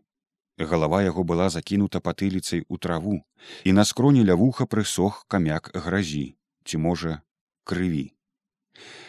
галава 0.74 1.04
яго 1.04 1.24
была 1.24 1.50
закінута 1.50 2.00
патыліцай 2.00 2.66
у 2.70 2.78
траву 2.78 3.22
і 3.64 3.72
на 3.78 3.86
скроні 3.86 4.26
ля 4.32 4.36
вуха 4.36 4.66
прысох 4.66 5.24
камяк 5.28 5.72
гразі 5.88 6.26
ці 6.66 6.84
можа 6.88 7.22
крыві 7.64 8.06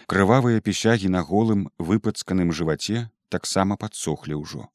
крывавыя 0.07 0.61
пісягі 0.61 1.09
на 1.17 1.21
голым 1.29 1.69
выпацканым 1.79 2.53
жываце 2.53 3.09
таксама 3.35 3.77
падсохлі 3.81 4.39
ўжо. 4.41 4.67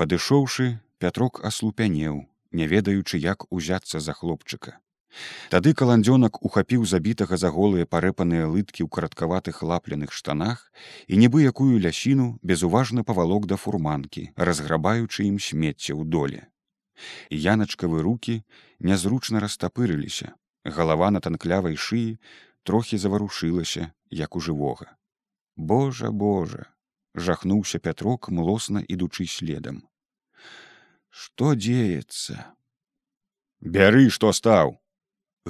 Падышоўшы, 0.00 0.66
пятрок 1.02 1.40
аслупянеў, 1.44 2.26
не 2.52 2.66
ведаючы, 2.72 3.18
як 3.18 3.46
узяцца 3.50 4.00
за 4.00 4.12
хлопчыка. 4.18 4.78
Тады 5.52 5.72
каландзёнак 5.72 6.38
ухапіў 6.44 6.84
забітага 6.84 7.36
за 7.40 7.50
голыя 7.54 7.88
парэпаныя 7.88 8.46
лыткі 8.46 8.84
ў 8.84 8.88
караткаватых 8.92 9.62
лапляных 9.64 10.12
штанах 10.12 10.68
і 11.08 11.18
нібы 11.22 11.42
якую 11.48 11.80
лясіну 11.80 12.38
безуважна 12.42 13.04
павалок 13.04 13.48
да 13.50 13.56
фурманкі, 13.56 14.28
разграбаючы 14.36 15.24
ім 15.24 15.40
смецце 15.40 15.96
ў 15.96 16.04
доле. 16.04 16.46
Яначкавы 17.30 18.02
руки 18.04 18.44
нязручна 18.78 19.40
растапырыліся, 19.40 20.34
галава 20.64 21.10
на 21.10 21.20
танклявай 21.24 21.76
шыі 21.76 22.18
трохі 22.62 22.98
заварушылася, 22.98 23.92
як 24.10 24.36
у 24.36 24.40
жывога. 24.40 24.92
Божа 25.56 26.10
Божа, 26.10 26.68
жахнуўся 27.14 27.78
пятрок 27.78 28.28
млосна 28.28 28.84
ідучы 28.84 29.26
следам 29.26 29.88
что 31.10 31.54
дзеецца 31.54 32.36
бяры 33.76 34.04
што 34.16 34.30
стаў 34.38 34.76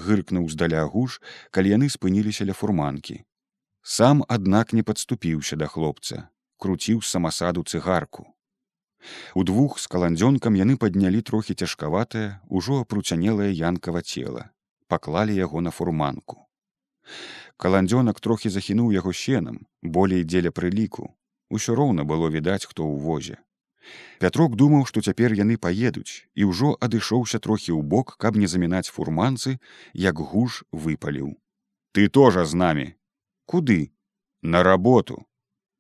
гыркнуў 0.06 0.48
здаля 0.54 0.86
гуш 0.94 1.20
калі 1.50 1.74
яны 1.74 1.88
спыніліся 1.92 2.46
ля 2.48 2.54
фурманкі. 2.54 3.22
Сам 3.82 4.24
аднак 4.28 4.72
не 4.72 4.82
падступіўся 4.82 5.56
да 5.60 5.66
хлопца 5.66 6.28
круціў 6.58 7.02
самасаду 7.06 7.62
цыгарку. 7.62 8.26
Удвух 9.38 9.78
з 9.78 9.86
каландзёнкам 9.94 10.58
яны 10.58 10.76
паднялі 10.76 11.22
трохі 11.22 11.54
цяжкаватае 11.54 12.42
ўжо 12.50 12.82
апруцянелае 12.84 13.50
янкава 13.54 14.02
цела 14.02 14.50
паклалі 14.88 15.34
яго 15.36 15.60
на 15.60 15.70
фурманку. 15.70 16.44
Каландзёнак 17.56 18.20
трохі 18.20 18.50
захінуў 18.54 18.92
яго 18.96 19.12
сенам 19.12 19.66
болей 19.82 20.24
дзеля 20.24 20.50
прыліку. 20.50 21.12
Усё 21.50 21.74
роўна 21.78 22.04
было 22.04 22.28
відаць 22.28 22.64
хто 22.64 22.84
ў 22.84 22.98
возе 23.04 23.36
пятрок 24.24 24.56
думаў 24.62 24.86
што 24.90 25.04
цяпер 25.04 25.36
яны 25.40 25.58
паедуць 25.68 26.26
і 26.34 26.50
ўжо 26.50 26.74
адышоўся 26.88 27.38
трохі 27.38 27.72
ў 27.76 27.82
бок 27.94 28.16
каб 28.24 28.40
не 28.42 28.50
замінаць 28.54 28.90
фурманцы 28.90 29.58
як 29.94 30.18
гуш 30.32 30.64
выпаліў 30.72 31.32
ты 31.92 32.08
тоже 32.08 32.44
з 32.44 32.60
намі 32.64 32.88
куды 33.46 33.80
на 34.42 34.62
работу 34.62 35.24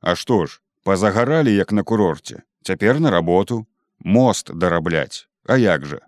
а 0.00 0.14
што 0.14 0.46
ж 0.46 0.60
пазагаралі 0.88 1.54
як 1.54 1.72
на 1.72 1.82
курорце. 1.82 2.42
Цяпер 2.62 3.00
на 3.00 3.10
работу. 3.10 3.66
Мост 3.98 4.54
дарабляць 4.54 5.28
а 5.44 5.56
як 5.56 5.84
жа? 5.86 5.98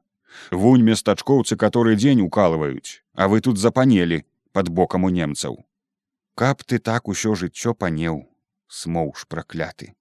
Вунь 0.50 0.84
местачкоўцы 0.86 1.56
который 1.56 1.96
дзень 1.96 2.22
укалываюць 2.22 3.02
а 3.14 3.26
вы 3.28 3.40
тут 3.40 3.58
запанелі 3.58 4.22
под 4.52 4.68
бокам 4.68 5.04
у 5.04 5.10
немцаў 5.10 5.58
каб 6.34 6.62
ты 6.62 6.78
так 6.78 7.08
усё 7.08 7.34
жыццё 7.34 7.74
панеў 7.74 8.22
смоўж 8.68 9.26
пракляты 9.26 9.92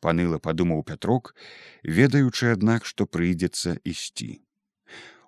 паныла 0.00 0.38
падумаў 0.38 0.84
пятрок 0.90 1.34
ведаючы 1.82 2.52
аднак 2.54 2.86
што 2.86 3.06
прыйдзецца 3.06 3.76
ісці. 3.84 4.30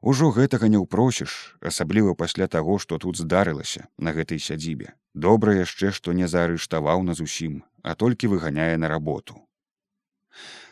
Ужо 0.01 0.31
гэтага 0.33 0.73
не 0.73 0.81
ўпросіш 0.81 1.59
асабліва 1.61 2.15
пасля 2.15 2.49
таго 2.49 2.79
што 2.79 2.99
тут 2.99 3.21
здарылася 3.21 3.87
на 3.99 4.17
гэтай 4.17 4.41
сядзібе. 4.41 4.97
Добра 5.15 5.55
яшчэ 5.59 5.93
што 5.93 6.17
не 6.17 6.31
заарыштаваў 6.31 7.05
на 7.05 7.15
зусім 7.15 7.63
а 7.83 7.95
толькі 7.95 8.33
выганяе 8.33 8.75
на 8.77 8.89
работу 8.89 9.41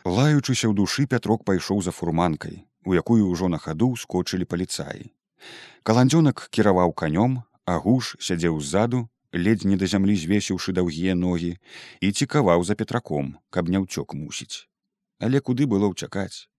лаючыся 0.05 0.71
ў 0.71 0.73
душы 0.73 1.05
пятрок 1.05 1.43
пайшоў 1.45 1.81
за 1.83 1.91
фурманкай 1.91 2.65
у 2.85 2.95
якую 2.95 3.27
ўжо 3.29 3.51
на 3.51 3.59
хаду 3.59 3.95
скочылі 3.99 4.47
паліцаі. 4.47 5.11
Каландзёнак 5.83 6.47
кіраваў 6.55 6.95
канём 6.95 7.43
а 7.65 7.77
гуш 7.83 8.15
сядзеў 8.19 8.59
ззаду 8.63 9.07
ледзь 9.33 9.65
не 9.65 9.77
да 9.77 9.85
зямлі 9.85 10.15
звесіўшы 10.15 10.73
даўгія 10.73 11.15
ногі 11.15 11.57
і 12.01 12.11
цікаваў 12.11 12.63
за 12.63 12.75
петраком 12.75 13.37
каб 13.49 13.69
не 13.69 13.79
ўцёк 13.83 14.17
мусіць. 14.17 14.65
Але 15.19 15.39
куды 15.41 15.67
было 15.67 15.91
ўцякаць? 15.91 16.49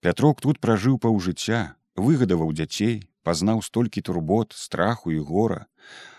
Пятрок 0.00 0.40
тут 0.40 0.60
пражыў 0.60 0.98
паўжыцця 0.98 1.76
выгадаваў 1.96 2.54
дзяцей 2.54 3.08
пазнаў 3.28 3.60
столькі 3.62 4.00
турбот 4.00 4.54
страху 4.56 5.12
і 5.12 5.18
гора. 5.18 5.66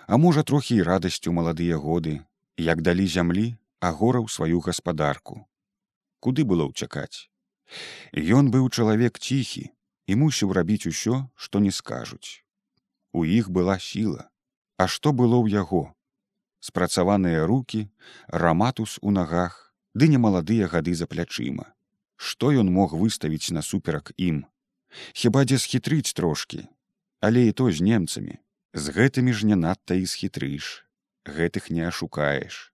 А 0.08 0.17
можа 0.17 0.43
трохі 0.43 0.75
і 0.75 0.84
радасцю 0.84 1.31
маладыя 1.34 1.77
годы. 1.77 2.22
Як 2.58 2.81
далі 2.81 3.08
зямлі 3.08 3.55
агораў 3.79 4.27
сваю 4.27 4.60
гаспадарку. 4.60 5.48
Куды 6.19 6.43
было 6.43 6.67
ўцякаць? 6.69 7.31
Ён 8.13 8.51
быў 8.53 8.69
чалавек 8.69 9.17
ціхі 9.17 9.72
і 10.05 10.15
мусіў 10.22 10.53
рабіць 10.53 10.89
усё 10.91 11.29
што 11.36 11.63
не 11.63 11.72
скажуць. 11.72 12.43
У 13.13 13.24
іх 13.25 13.50
была 13.50 13.79
сіла 13.79 14.29
А 14.80 14.88
што 14.88 15.12
было 15.12 15.44
ў 15.44 15.52
яго? 15.52 15.92
Спрацаваныя 16.64 17.44
руки 17.44 17.92
раматус 18.32 18.98
у 19.04 19.12
нагах 19.12 19.76
ды 19.94 20.08
немаладыя 20.08 20.72
гады 20.72 20.96
за 20.96 21.12
плячыма. 21.12 21.70
Што 22.16 22.56
ён 22.64 22.72
мог 22.72 22.96
выставіць 22.96 23.52
насуперак 23.52 24.16
ім? 24.16 24.44
Хіба 25.14 25.44
дзе 25.46 25.60
схітрыць 25.60 26.16
трошки 26.16 26.68
але 27.20 27.48
і 27.48 27.52
то 27.52 27.72
з 27.72 27.82
немцамі. 27.82 28.40
З 28.74 28.86
гэтымі 28.96 29.34
ж 29.34 29.46
не 29.46 29.56
надта 29.56 29.96
і 29.96 30.06
схітрыш. 30.06 30.86
Гэтых 31.26 31.70
не 31.70 31.84
ашукаеш. 31.88 32.72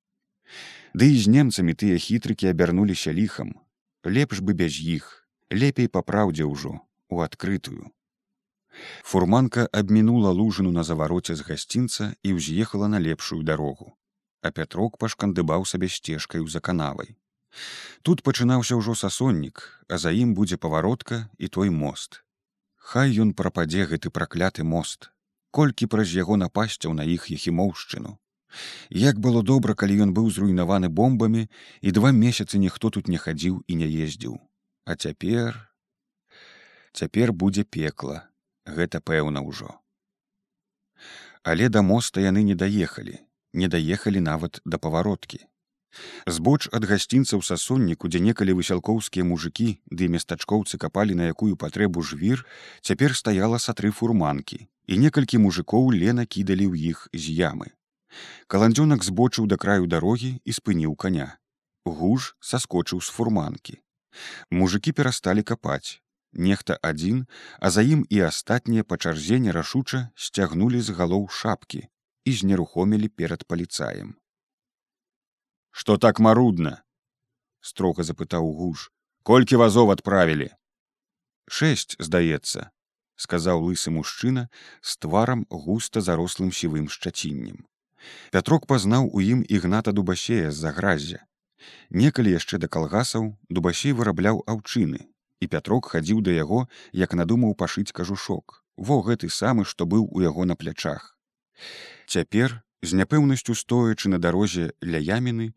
Ды 0.94 1.10
і 1.12 1.18
з 1.18 1.28
немцамі 1.28 1.74
тыя 1.74 1.98
хітрыкі 1.98 2.52
абярнуліся 2.52 3.12
ліхам. 3.14 3.58
Лепш 4.06 4.40
бы 4.40 4.54
без 4.54 4.78
іх. 4.80 5.26
Лепей 5.50 5.90
па 5.90 6.06
праўдзе 6.06 6.46
ўжо 6.46 6.78
у 7.10 7.22
адкрытую 7.26 7.90
фурманка 9.04 9.68
абмінула 9.72 10.32
лужыну 10.32 10.72
на 10.72 10.84
завароце 10.84 11.36
з 11.36 11.48
гасцінца 11.50 12.14
і 12.24 12.40
ўз'ехала 12.40 12.92
на 12.92 13.00
лепшую 13.00 13.44
дарогу 13.44 13.94
а 14.46 14.52
пятрок 14.52 14.98
пашкандыбаў 15.02 15.66
сабе 15.70 15.90
сцежкаю 15.90 16.48
за 16.48 16.60
канавай 16.60 17.16
тут 18.02 18.22
пачынаўся 18.28 18.78
ўжо 18.82 18.96
сасоннік 19.00 19.64
а 19.88 19.98
за 19.98 20.12
ім 20.12 20.34
будзе 20.34 20.58
паваротка 20.58 21.30
і 21.38 21.48
той 21.48 21.70
мост. 21.70 22.22
Хай 22.78 23.18
ён 23.22 23.34
прападзе 23.34 23.86
гэты 23.90 24.10
пракляты 24.10 24.64
мост. 24.64 25.10
Колькі 25.52 25.88
праз 25.88 26.12
яго 26.14 26.38
напасцяў 26.38 26.94
на 26.94 27.08
іх 27.16 27.32
ехімоўшчыну 27.32 28.18
як 28.90 29.20
было 29.20 29.42
добра 29.44 29.76
калі 29.76 29.96
ён 30.06 30.12
быў 30.16 30.30
зруйнаваны 30.32 30.88
бомбамі 30.88 31.48
і 31.82 31.92
два 31.92 32.12
месяцы 32.16 32.62
ніхто 32.62 32.90
тут 32.98 33.10
не 33.12 33.18
хадзіў 33.20 33.64
і 33.68 33.76
не 33.76 33.88
ездзіў. 34.06 34.38
А 34.86 34.96
цяпер 34.96 35.58
цяпер 36.94 37.34
будзе 37.34 37.64
пекла 37.64 38.30
гэта 38.66 39.02
пэўна 39.02 39.46
ўжо. 39.46 39.78
Але 41.44 41.70
да 41.70 41.82
моста 41.82 42.22
яны 42.22 42.44
не 42.44 42.56
даехалі 42.56 43.22
не 43.56 43.68
даехалі 43.68 44.20
нават 44.20 44.60
да 44.66 44.78
павароткі. 44.78 45.40
Збоч 46.28 46.68
ад 46.76 46.84
гасцінцаў 46.90 47.40
сасонніку 47.48 48.12
дзе 48.12 48.20
некалі 48.20 48.56
высялкоўскія 48.60 49.24
мужикі 49.24 49.68
ды 49.88 50.10
местачкоўцы 50.12 50.76
капалі 50.78 51.16
на 51.16 51.32
якую 51.32 51.56
патрэбу 51.56 52.04
жвір 52.04 52.44
цяпер 52.82 53.16
стаяла 53.16 53.60
са 53.66 53.72
тры 53.80 53.92
фурманкі 53.96 54.60
і 54.92 55.00
некалькі 55.00 55.40
мужикоў 55.46 55.96
лена 55.96 56.28
кідалі 56.28 56.68
ў 56.68 56.92
іх 56.92 57.08
з 57.16 57.32
ямы. 57.40 57.72
Каландзёнак 58.52 59.08
збочыў 59.08 59.48
да 59.48 59.56
краю 59.56 59.88
дарогі 59.88 60.36
і 60.44 60.52
спыніў 60.60 61.00
коня 61.00 61.40
гуж 61.86 62.36
саскочыў 62.42 63.00
з 63.00 63.16
фурманкі. 63.16 63.80
Мужикі 64.52 64.92
перасталі 64.92 65.48
капаць 65.48 66.04
нехта 66.36 66.78
адзін 66.90 67.24
а 67.60 67.72
за 67.76 67.86
ім 67.96 68.06
і 68.10 68.22
астатнія 68.28 68.84
па 68.84 68.98
чарзе 68.98 69.40
нерашуча 69.48 70.02
сцягнулі 70.28 70.82
з 70.82 70.96
галоў 71.00 71.28
шапкі 71.40 71.82
і 72.26 72.36
знерухомілі 72.42 73.10
перад 73.10 73.48
паліцаем 73.48 74.14
что 75.72 75.98
так 75.98 76.20
марудна 76.20 76.78
строга 77.62 78.08
запытаў 78.12 78.54
гуж 78.62 78.92
колькі 79.24 79.62
вазов 79.64 79.92
адправілі 79.98 80.50
шэсць 81.60 82.00
здаецца 82.00 82.70
сказаў 83.16 83.64
лысы 83.68 83.92
мужчына 83.92 84.48
з 84.82 84.98
тварам 85.00 85.46
густа 85.50 86.02
зарослым 86.02 86.52
сівым 86.52 86.90
шчаціннем. 86.92 87.64
Пятрок 88.32 88.68
пазнаў 88.68 89.10
у 89.10 89.24
ім 89.24 89.42
ігната 89.48 89.92
дубасея 89.96 90.52
з-за 90.52 90.72
гразя 90.76 91.24
некалі 91.90 92.36
яшчэ 92.36 92.60
да 92.62 92.68
калгасаў 92.68 93.32
дубасей 93.50 93.96
вырабляў 93.98 94.44
аўчыны 94.54 95.08
і 95.42 95.48
пятрок 95.48 95.92
хадзіў 95.94 96.22
да 96.28 96.36
яго 96.36 96.68
як 96.94 97.14
надумаў 97.14 97.56
пашыць 97.56 97.92
кажушок. 97.92 98.62
Во 98.78 99.02
гэты 99.02 99.30
самы 99.30 99.66
што 99.66 99.86
быў 99.86 100.08
у 100.12 100.22
яго 100.22 100.46
на 100.46 100.56
плячах. 100.56 101.16
Цяпер 102.08 102.62
з 102.84 103.00
няпэўнасцю 103.00 103.56
стоячы 103.56 104.12
на 104.12 104.20
дарозе 104.20 104.72
ля 104.84 105.00
яміны 105.00 105.54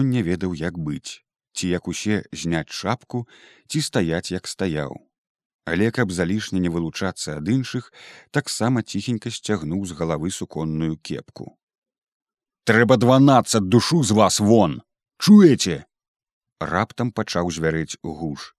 ён 0.00 0.10
не 0.10 0.22
ведаў 0.22 0.54
як 0.54 0.78
быць. 0.78 1.22
Ці 1.52 1.68
як 1.68 1.88
усе 1.88 2.22
зняць 2.32 2.70
шапку 2.70 3.26
ці 3.68 3.82
стаяць 3.82 4.32
як 4.32 4.46
стаяў. 4.46 4.94
Але 5.64 5.90
каб 5.90 6.10
залішне 6.10 6.58
не 6.62 6.70
вылучацца 6.74 7.38
ад 7.38 7.48
іншых 7.48 7.92
таксама 8.30 8.82
ціхенька 8.82 9.30
сцягнуў 9.30 9.84
з 9.86 9.98
галавы 9.98 10.30
суконную 10.30 10.96
кепку. 10.98 11.54
Трэба 12.64 12.96
дванаццаць 12.96 13.62
душу 13.62 14.02
з 14.02 14.14
вас 14.14 14.40
вон! 14.40 14.82
Чуеце? 15.18 15.84
Раптам 16.58 17.10
пачаў 17.10 17.50
звярэць 17.50 17.98
гуш 18.02 18.54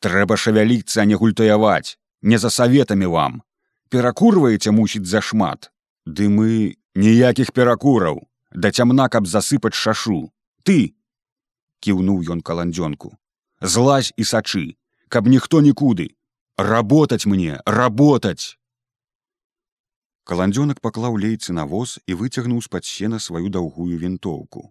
трэба 0.00 0.36
шавяліцца 0.36 1.04
не 1.04 1.14
гультаяваць. 1.14 1.98
Не 2.22 2.38
за 2.38 2.50
саветамі 2.50 3.06
вам. 3.06 3.42
Перакурваеце 3.88 4.70
мусіць 4.70 5.06
зашмат. 5.08 5.70
Ды 6.06 6.28
мы 6.28 6.76
ніякіх 6.94 7.52
перакураў. 7.52 8.26
Да 8.52 8.70
цямна 8.70 9.08
каб 9.08 9.26
засыпаць 9.26 9.78
шашу. 9.78 10.30
Ты! 10.64 10.94
Кіўнуў 11.80 12.22
ён 12.28 12.40
каландзёнку. 12.44 13.16
Злазь 13.60 14.12
і 14.16 14.24
сачы 14.24 14.76
каб 15.10 15.26
ніхто 15.26 15.60
нікуды. 15.60 16.14
Работаць 16.56 17.26
мне 17.26 17.58
работаць! 17.66 18.56
Каландзёнак 20.24 20.80
паклаў 20.80 21.18
лейцы 21.18 21.52
на 21.52 21.64
воз 21.66 21.98
і 22.06 22.14
выцягнуў 22.14 22.62
з-пад 22.62 22.84
сена 22.84 23.18
сваю 23.18 23.50
даўгую 23.50 23.98
вінтоўку. 23.98 24.70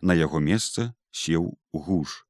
На 0.00 0.16
яго 0.16 0.40
месца 0.40 0.94
сеў 1.10 1.58
гуш 1.72 2.24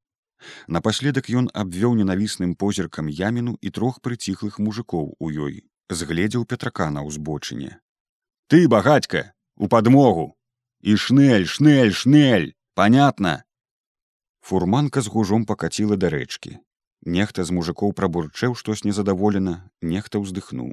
Напаследак 0.67 1.29
ён 1.29 1.49
абвёў 1.53 1.95
ненавісным 1.99 2.55
позіркам 2.55 3.09
яміну 3.09 3.57
і 3.61 3.69
трох 3.69 4.01
прыціхлых 4.01 4.59
мужикоў 4.59 5.15
у 5.19 5.31
ёй, 5.31 5.63
згледзеў 5.89 6.45
петрака 6.45 6.89
на 6.91 7.05
ўзбочыне. 7.07 7.79
Ты 8.47 8.67
багацька, 8.67 9.33
у 9.57 9.67
падмогу! 9.67 10.35
І 10.81 10.97
шнель, 10.97 11.45
шнель, 11.45 11.93
шнель, 11.93 12.53
понятно. 12.75 13.43
Фурманка 14.41 15.01
з 15.01 15.07
гужом 15.07 15.45
пакаціла 15.45 15.97
да 15.97 16.13
рэчкі. 16.13 16.59
Нехта 17.05 17.43
з 17.45 17.53
мужикоў 17.57 17.93
прабурчэў 17.97 18.53
штось 18.53 18.83
незадаволена, 18.85 19.69
нехта 19.81 20.21
ўздыхнуў. 20.21 20.69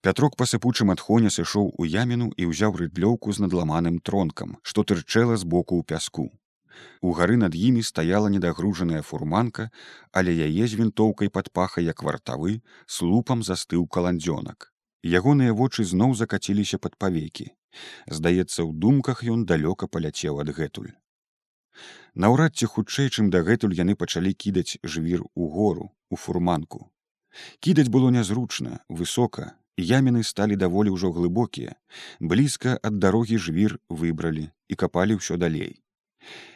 Пятрок 0.00 0.36
па 0.40 0.46
сыпучым 0.48 0.92
адхоне 0.94 1.30
сышоў 1.34 1.68
у 1.76 1.84
яміну 1.84 2.28
і 2.36 2.48
ўзяў 2.48 2.76
рыдлёўку 2.80 3.32
з 3.36 3.44
надламаным 3.44 3.98
тронкам, 4.00 4.56
што 4.62 4.84
тырчэла 4.84 5.36
з 5.36 5.44
боку 5.44 5.76
ў 5.76 5.84
пяску. 5.84 6.28
У 7.00 7.12
гары 7.12 7.36
над 7.36 7.54
імі 7.54 7.82
стаяла 7.82 8.28
недагружаная 8.30 9.02
фурманка, 9.02 9.70
але 10.12 10.34
яе 10.34 10.66
з 10.66 10.74
вінтоўкай 10.80 11.28
пад 11.28 11.50
паха 11.50 11.80
як 11.80 12.02
вартавы 12.02 12.60
слупам 12.86 13.42
застыў 13.42 13.86
каландзёнак. 13.86 14.72
Ягоныя 15.04 15.52
вочы 15.54 15.84
зноў 15.84 16.14
закаціліся 16.14 16.78
пад 16.78 16.96
павекі. 16.96 17.52
Здаецца, 18.06 18.64
у 18.64 18.72
думках 18.72 19.22
ён 19.22 19.44
далёка 19.46 19.86
паляцеў 19.86 20.40
адгэтуль. 20.42 20.90
Наўрад 22.14 22.56
ці 22.58 22.66
хутчэй, 22.66 23.08
чым 23.14 23.30
дагэтуль 23.30 23.78
яны 23.78 23.94
пачалі 23.94 24.34
кідаць 24.34 24.78
жвір 24.82 25.22
у 25.34 25.48
гору 25.54 25.90
у 26.10 26.16
фурманку. 26.16 26.90
Кідаць 27.60 27.88
было 27.88 28.10
нязручна, 28.10 28.80
высока, 28.88 29.54
яміны 29.78 30.24
сталі 30.24 30.56
даволі 30.56 30.90
ўжо 30.96 31.12
глыбокія, 31.14 31.76
блізка 32.18 32.78
ад 32.82 32.98
дарогі 32.98 33.38
жвір 33.38 33.78
выбралі 33.88 34.50
і 34.68 34.74
капалі 34.74 35.22
ўсё 35.22 35.38
далей. 35.38 35.78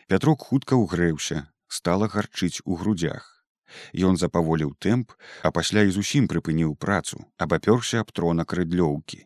Пятрок 0.08 0.42
хутка 0.48 0.76
ўгрэўся, 0.76 1.48
стала 1.68 2.08
гарчыць 2.08 2.60
у 2.64 2.76
грудях. 2.76 3.44
Ён 3.96 4.16
запаволіў 4.20 4.74
тэмп, 4.78 5.12
а 5.42 5.50
пасля 5.50 5.84
і 5.88 5.94
зусім 5.96 6.28
прыпыніў 6.28 6.76
працу, 6.76 7.24
абапёрся 7.38 8.04
аб 8.04 8.12
тронак 8.12 8.52
рыдлёўкі. 8.52 9.24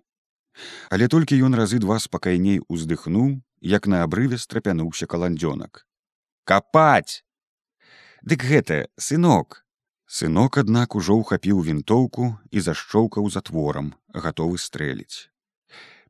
Але 0.91 1.09
толькі 1.09 1.41
ён 1.43 1.59
разы 1.59 1.79
два 1.83 1.99
спакайней 1.99 2.63
уздыхнуў, 2.69 3.43
як 3.61 3.87
на 3.87 4.03
абрыве 4.07 4.39
страпянуўся 4.39 5.07
каландзёнак. 5.07 5.85
Капаць! 6.45 7.27
Дык 8.23 8.47
гэта 8.47 8.87
сынок. 8.97 9.67
Сынок, 10.07 10.59
аднак 10.63 10.95
ужо 10.95 11.19
ўхапіў 11.19 11.61
вінтоўку 11.67 12.39
і 12.55 12.63
зашчоўкаў 12.63 13.27
затворам, 13.31 13.95
гатовы 14.15 14.59
стрэліць. 14.63 15.29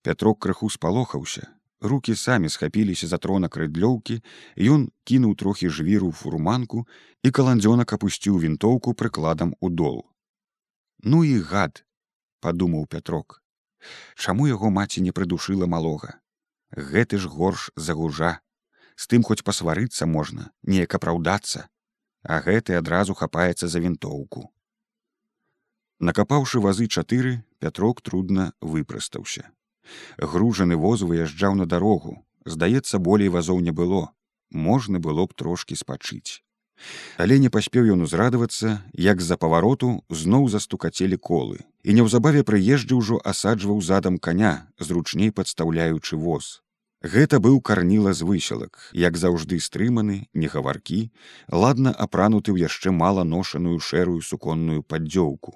Пятрок 0.04 0.44
крыху 0.44 0.68
спалохаўся, 0.68 1.48
руки 1.80 2.16
самі 2.16 2.48
схапіліся 2.48 3.06
за 3.06 3.18
тронак 3.18 3.56
рыдлёўкі 3.56 4.20
ён 4.56 4.88
кінуў 5.04 5.36
трохі 5.36 5.68
жвіру 5.68 6.12
фурманку 6.12 6.86
і 7.22 7.30
каландзёнак 7.30 7.92
апусціў 7.92 8.38
вінтоўку 8.40 8.94
прыкладам 8.94 9.54
у 9.60 9.70
дол. 9.70 10.04
Ну 11.02 11.24
і 11.24 11.38
гад 11.40 11.84
падумаў 12.40 12.86
пятрок. 12.86 13.42
Чаму 14.16 14.48
яго 14.48 14.70
маці 14.70 15.02
не 15.02 15.12
прыдушыла 15.12 15.66
малога? 15.66 16.18
Гэты 16.72 17.18
ж 17.18 17.28
горш 17.28 17.70
загужа. 17.76 18.40
З 18.96 19.06
тым 19.12 19.22
хоць 19.22 19.44
пасварыцца 19.44 20.06
можна 20.08 20.50
неяк 20.62 20.96
апраўдацца 20.96 21.68
а 22.26 22.40
гэты 22.42 22.74
адразу 22.74 23.14
хапаецца 23.14 23.68
за 23.70 23.78
вінтоўку. 23.78 24.50
Накапаўшы 26.00 26.60
вазы 26.60 26.88
чатыры 26.90 27.44
пятрок 27.62 28.02
трудна 28.02 28.52
выпрастаўся 28.60 29.46
гружаны 30.18 30.76
воз 30.86 31.02
выязджаў 31.02 31.54
на 31.60 31.66
дарогу 31.66 32.16
здаецца 32.44 32.98
болей 32.98 33.28
вазоў 33.28 33.60
не 33.60 33.76
было 33.82 34.02
можна 34.50 35.00
было 35.00 35.26
б 35.26 35.34
трошки 35.36 35.74
спачыць 35.74 36.42
але 37.16 37.38
не 37.42 37.48
паспеў 37.52 37.88
ён 37.94 38.04
узрадавацца 38.06 38.76
як 39.06 39.22
з-за 39.24 39.36
павароту 39.42 39.90
зноў 40.22 40.48
застукацелі 40.52 41.16
колы 41.28 41.58
і 41.86 41.94
неўзабаве 41.98 42.42
прыезджы 42.46 42.98
ўжо 42.98 43.16
асаджваў 43.32 43.80
задам 43.88 44.18
каня, 44.18 44.54
зручней 44.78 45.30
падстаўляючы 45.30 46.18
воз. 46.18 46.60
Гэта 47.14 47.38
быў 47.38 47.60
карніла 47.60 48.12
з 48.18 48.26
высілак, 48.26 48.90
як 48.92 49.16
заўжды 49.20 49.60
стрыманы, 49.62 50.16
негаваркі, 50.34 51.00
ладна 51.64 51.92
апрануты 52.06 52.50
ў 52.50 52.66
яшчэ 52.66 52.90
мала 52.90 53.22
ношаную 53.22 53.78
шэрую 53.78 54.18
суконную 54.30 54.82
паддзёўку. 54.82 55.54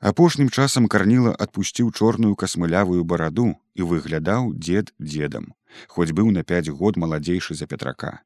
Апошнім 0.00 0.50
часам 0.50 0.86
карніла 0.86 1.32
адпусціў 1.38 1.90
чорную 1.92 2.34
касмылявую 2.36 3.02
бараду 3.04 3.54
і 3.74 3.82
выглядаў 3.82 4.52
дзед 4.54 4.92
дзедам, 5.00 5.52
хоць 5.88 6.12
быў 6.12 6.30
на 6.30 6.44
пяць 6.44 6.70
год 6.70 6.96
маладзейшы 6.96 7.54
за 7.58 7.66
пятрака. 7.66 8.22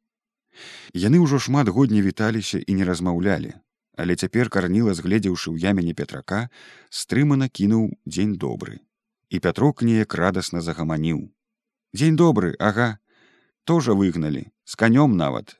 Яны 0.93 1.23
ўжо 1.23 1.39
шмат 1.39 1.69
год 1.69 1.91
не 1.91 2.03
віталіся 2.03 2.59
і 2.59 2.75
не 2.75 2.85
размаўлялі, 2.85 3.55
але 3.97 4.17
цяпер 4.17 4.51
карніла 4.51 4.95
згледзеўшы 4.95 5.55
ў 5.55 5.73
ямені 5.73 5.95
пятрака 5.95 6.51
стрымана 6.91 7.49
кінуў 7.49 7.91
дзень 8.05 8.37
добры 8.37 8.81
і 9.31 9.39
пятрок 9.39 9.83
неяк 9.87 10.15
радасна 10.19 10.61
загаманіў. 10.61 11.31
Дзень 11.95 12.17
добры 12.19 12.55
ага 12.59 12.99
тоже 13.65 13.95
выгналі 13.95 14.51
с 14.65 14.75
канём 14.75 15.17
нават. 15.17 15.57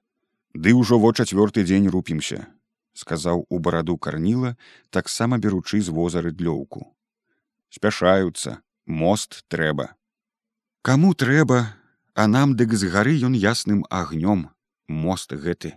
Ды 0.55 0.75
ўжо 0.75 0.99
во 0.99 1.15
чацвёрты 1.15 1.63
дзень 1.63 1.87
рупімся 1.89 2.51
сказаў 2.95 3.47
у 3.49 3.59
бараду 3.59 3.97
карніла 3.99 4.57
таксама 4.91 5.39
беручы 5.39 5.81
з 5.81 5.95
воза 5.95 6.25
рыдлёўку 6.27 6.87
спяшаюцца 7.71 8.59
мост 8.87 9.43
трэба 9.49 9.95
каму 10.83 11.15
трэба? 11.15 11.77
А 12.15 12.27
нам 12.27 12.57
дык 12.57 12.73
з 12.75 12.89
гары 12.91 13.15
ён 13.27 13.37
ясным 13.37 13.85
агнём. 13.89 14.51
Мост 14.89 15.33
гэты. 15.33 15.77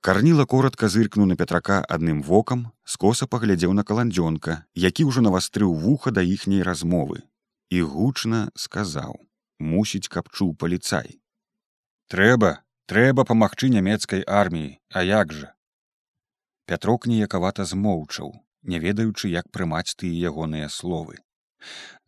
Карніла 0.00 0.44
коротко 0.46 0.88
зыркнуў 0.88 1.26
на 1.26 1.36
пятрака 1.36 1.80
адным 1.80 2.22
вокам, 2.22 2.70
скоса 2.84 3.26
паглядзеў 3.26 3.72
на 3.72 3.82
каландзёнка, 3.82 4.64
які 4.74 5.08
ўжо 5.08 5.24
навастрыў 5.24 5.72
вуха 5.74 6.12
да 6.12 6.22
іхняй 6.22 6.62
размовы 6.62 7.24
і 7.70 7.80
гучна 7.82 8.52
сказаў: 8.54 9.18
мусіць, 9.58 10.08
каб 10.08 10.28
чуў 10.30 10.54
паліцай. 10.54 11.18
Трэба, 12.12 12.60
трэба 12.86 13.24
памагчы 13.24 13.72
нямецкай 13.72 14.22
арміі, 14.22 14.78
а 14.92 15.02
як 15.02 15.32
жа. 15.32 15.53
Пятрок 16.66 17.06
неякавата 17.06 17.64
змоўчаў, 17.64 18.32
не 18.62 18.78
ведаючы, 18.78 19.28
як 19.28 19.50
прымаць 19.50 19.94
тыя 19.98 20.30
ягоныя 20.32 20.68
словы. 20.68 21.20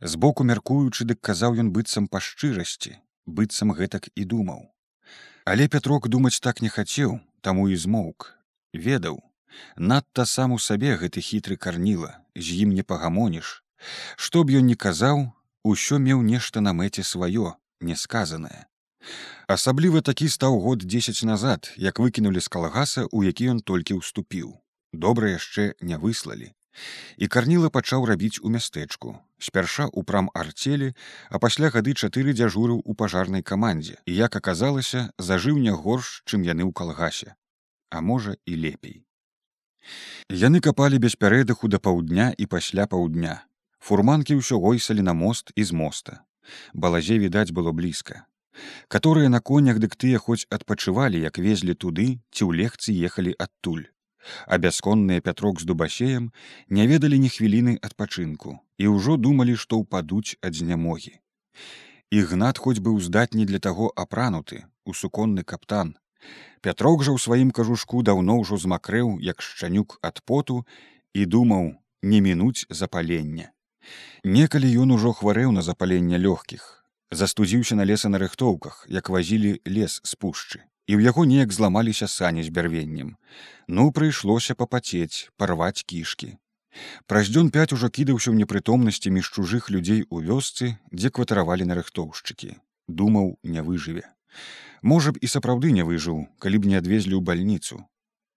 Збоку 0.01 0.45
мяркуючы, 0.45 1.05
дык 1.05 1.21
казаў 1.21 1.61
ён 1.61 1.73
быццам 1.77 2.09
па 2.09 2.21
шчырасці, 2.21 2.97
быццам 3.27 3.73
гэтак 3.77 4.09
і 4.15 4.25
думаў. 4.25 4.67
Але 5.45 5.69
пятрок 5.69 6.09
думаць 6.09 6.41
так 6.41 6.61
не 6.61 6.69
хацеў, 6.69 7.21
таму 7.47 7.69
і 7.71 7.77
змоўк 7.79 8.33
ведаў 8.85 9.19
надта 9.77 10.25
сам 10.27 10.55
у 10.57 10.59
сабе 10.63 10.97
гэты 11.03 11.23
хітры 11.27 11.57
карніла 11.67 12.11
з 12.35 12.57
ім 12.65 12.73
не 12.79 12.85
пагамоніш 12.93 13.51
што 14.27 14.43
б 14.43 14.59
ён 14.61 14.67
не 14.71 14.77
казаў 14.87 15.23
усё 15.75 16.01
меў 16.07 16.25
нешта 16.31 16.63
на 16.67 16.73
мэце 16.81 17.05
сваё 17.11 17.53
несказанае 17.91 18.65
асабліва 19.47 20.03
такі 20.03 20.29
стаў 20.29 20.59
год 20.61 20.85
дзесяць 20.85 21.27
назад 21.29 21.73
як 21.77 21.99
выкінулі 22.03 22.41
з 22.41 22.49
калгаса 22.49 23.07
у 23.13 23.23
які 23.25 23.51
ён 23.55 23.61
толькі 23.61 24.03
ўступіў. 24.03 24.59
Добра 24.93 25.31
яшчэ 25.31 25.75
не 25.81 25.99
выслалі. 25.99 26.53
І 27.17 27.29
карніла 27.29 27.71
пачаў 27.71 28.05
рабіць 28.11 28.41
у 28.43 28.53
мястэчку. 28.53 29.17
Спярша 29.39 29.87
ў 29.89 30.05
прам 30.05 30.29
арцелі 30.35 30.93
а 31.31 31.39
пасля 31.39 31.71
гады 31.71 31.95
чатыры 31.95 32.37
дзяжурыў 32.37 32.83
у 32.85 32.93
пажарнай 32.95 33.43
камандзе. 33.43 33.97
І 34.07 34.17
як 34.17 34.37
аказалася 34.37 35.09
зажыў 35.19 35.59
не 35.59 35.73
горш 35.73 36.23
чым 36.27 36.45
яны 36.45 36.69
ў 36.69 36.73
калгасе 36.73 37.35
а 37.91 38.01
можа 38.01 38.37
і 38.45 38.57
лепей. 38.57 39.03
Яны 40.29 40.61
капалі 40.61 40.99
без 40.99 41.15
пярэдыху 41.15 41.71
да 41.71 41.79
паўдня 41.79 42.33
і 42.37 42.47
пасля 42.51 42.87
паўдня. 42.91 43.47
Фурманкі 43.79 44.37
ўсё 44.43 44.59
гойсалі 44.59 45.07
на 45.07 45.15
мост 45.15 45.55
і 45.55 45.63
з 45.65 45.71
моста. 45.71 46.27
Балазе 46.75 47.19
відаць 47.23 47.55
было 47.55 47.71
блізка 47.71 48.27
которые 48.89 49.29
на 49.29 49.41
конях 49.41 49.79
дык 49.79 49.97
тыя 49.97 50.19
хоць 50.19 50.47
адпачывалі 50.51 51.21
як 51.21 51.39
везлі 51.39 51.75
туды 51.75 52.07
ці 52.31 52.43
ў 52.47 52.51
лекцы 52.63 52.93
ехалі 52.93 53.35
адтуль. 53.39 53.87
А 54.47 54.59
бясконныя 54.59 55.21
пятрок 55.21 55.61
з 55.61 55.65
дубасеем 55.65 56.33
не 56.69 56.87
ведалі 56.87 57.19
ні 57.23 57.31
хвіліны 57.31 57.79
адпачынку 57.89 58.59
і 58.79 58.91
ўжо 58.95 59.17
думалі 59.17 59.55
што 59.57 59.79
ўпадуць 59.83 60.37
ад 60.43 60.55
знямогі. 60.59 61.15
Ігнат 62.11 62.59
хоць 62.59 62.83
быў 62.83 62.99
здатні 63.01 63.47
для 63.47 63.59
таго 63.59 63.93
апрануты 63.95 64.65
у 64.85 64.95
суконны 64.95 65.43
каптан. 65.43 65.97
Пятрок 66.61 67.03
жа 67.07 67.15
ў 67.15 67.23
сваім 67.23 67.51
кажушку 67.51 68.03
даўно 68.03 68.39
ўжо 68.43 68.59
змакрэў 68.59 69.19
як 69.23 69.43
шчанюк 69.43 69.99
ад 70.03 70.23
поту 70.27 70.65
і 71.15 71.27
думаў 71.27 71.75
не 72.03 72.21
мінуць 72.21 72.67
запалення. 72.71 73.53
Некалі 74.25 74.71
ён 74.83 74.99
ужо 74.99 75.15
хварэў 75.15 75.55
на 75.55 75.63
запаленне 75.63 76.19
лёгкіх 76.19 76.76
застудзіўся 77.11 77.77
на 77.79 77.85
лесанарыхтоўках 77.89 78.87
як 78.89 79.11
вазілі 79.11 79.61
лес 79.67 80.01
з 80.03 80.13
пушчы 80.15 80.63
і 80.87 80.95
ў 80.95 81.03
яго 81.11 81.27
неяк 81.27 81.51
зламаліся 81.53 82.07
сані 82.07 82.43
з 82.47 82.51
бярвеннем. 82.55 83.17
Ну 83.67 83.91
прыйшлося 83.91 84.55
папацець, 84.55 85.31
парваць 85.37 85.83
кішкі. 85.83 86.39
Праз 87.11 87.33
дзён 87.33 87.51
пяць 87.51 87.73
ужо 87.75 87.91
кідаўся 87.91 88.31
ў 88.31 88.39
непрытомнасці 88.45 89.11
між 89.11 89.33
чужых 89.35 89.67
людзей 89.75 90.07
у 90.11 90.23
вёсцы, 90.23 90.79
дзе 90.93 91.11
кватаравалі 91.11 91.67
нарыхтоўшчыкі. 91.67 92.55
думаў 92.89 93.39
не 93.43 93.63
выжыве. 93.63 94.07
Можа 94.83 95.13
б 95.13 95.19
і 95.21 95.27
сапраўды 95.27 95.73
не 95.73 95.83
выжыў, 95.83 96.27
калі 96.39 96.57
б 96.63 96.71
не 96.71 96.79
адвезлі 96.79 97.19
ў 97.19 97.23
бальніцу. 97.23 97.83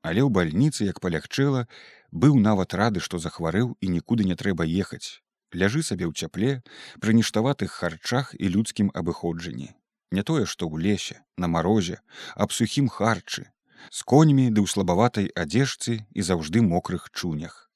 Але 0.02 0.24
ў 0.26 0.30
бальніцы, 0.34 0.90
як 0.90 1.00
палягчэла, 1.04 1.68
быў 2.12 2.40
нават 2.40 2.74
рады, 2.74 3.00
што 3.00 3.20
захварэў 3.20 3.76
і 3.82 3.88
нікуды 3.94 4.26
не 4.26 4.36
трэба 4.40 4.66
ехаць. 4.66 5.22
Ляжы 5.54 5.82
сабе 5.82 6.06
ў 6.06 6.14
цяпле, 6.14 6.62
пры 7.02 7.18
ніштаватых 7.18 7.74
харчах 7.74 8.36
і 8.38 8.50
людскім 8.54 8.94
абыходжанні 8.94 9.74
не 10.12 10.24
тое 10.24 10.46
што 10.46 10.66
ў 10.66 10.82
лесе 10.86 11.22
на 11.38 11.48
марозе 11.54 12.02
аб 12.36 12.54
сухім 12.56 12.90
харчы 12.90 13.46
з 13.90 14.06
коньмі 14.12 14.50
ды 14.50 14.66
ў 14.66 14.68
слабаватай 14.74 15.30
адзежцы 15.44 16.02
і 16.14 16.26
заўжды 16.30 16.66
мокрых 16.66 17.10
чунях. 17.14 17.70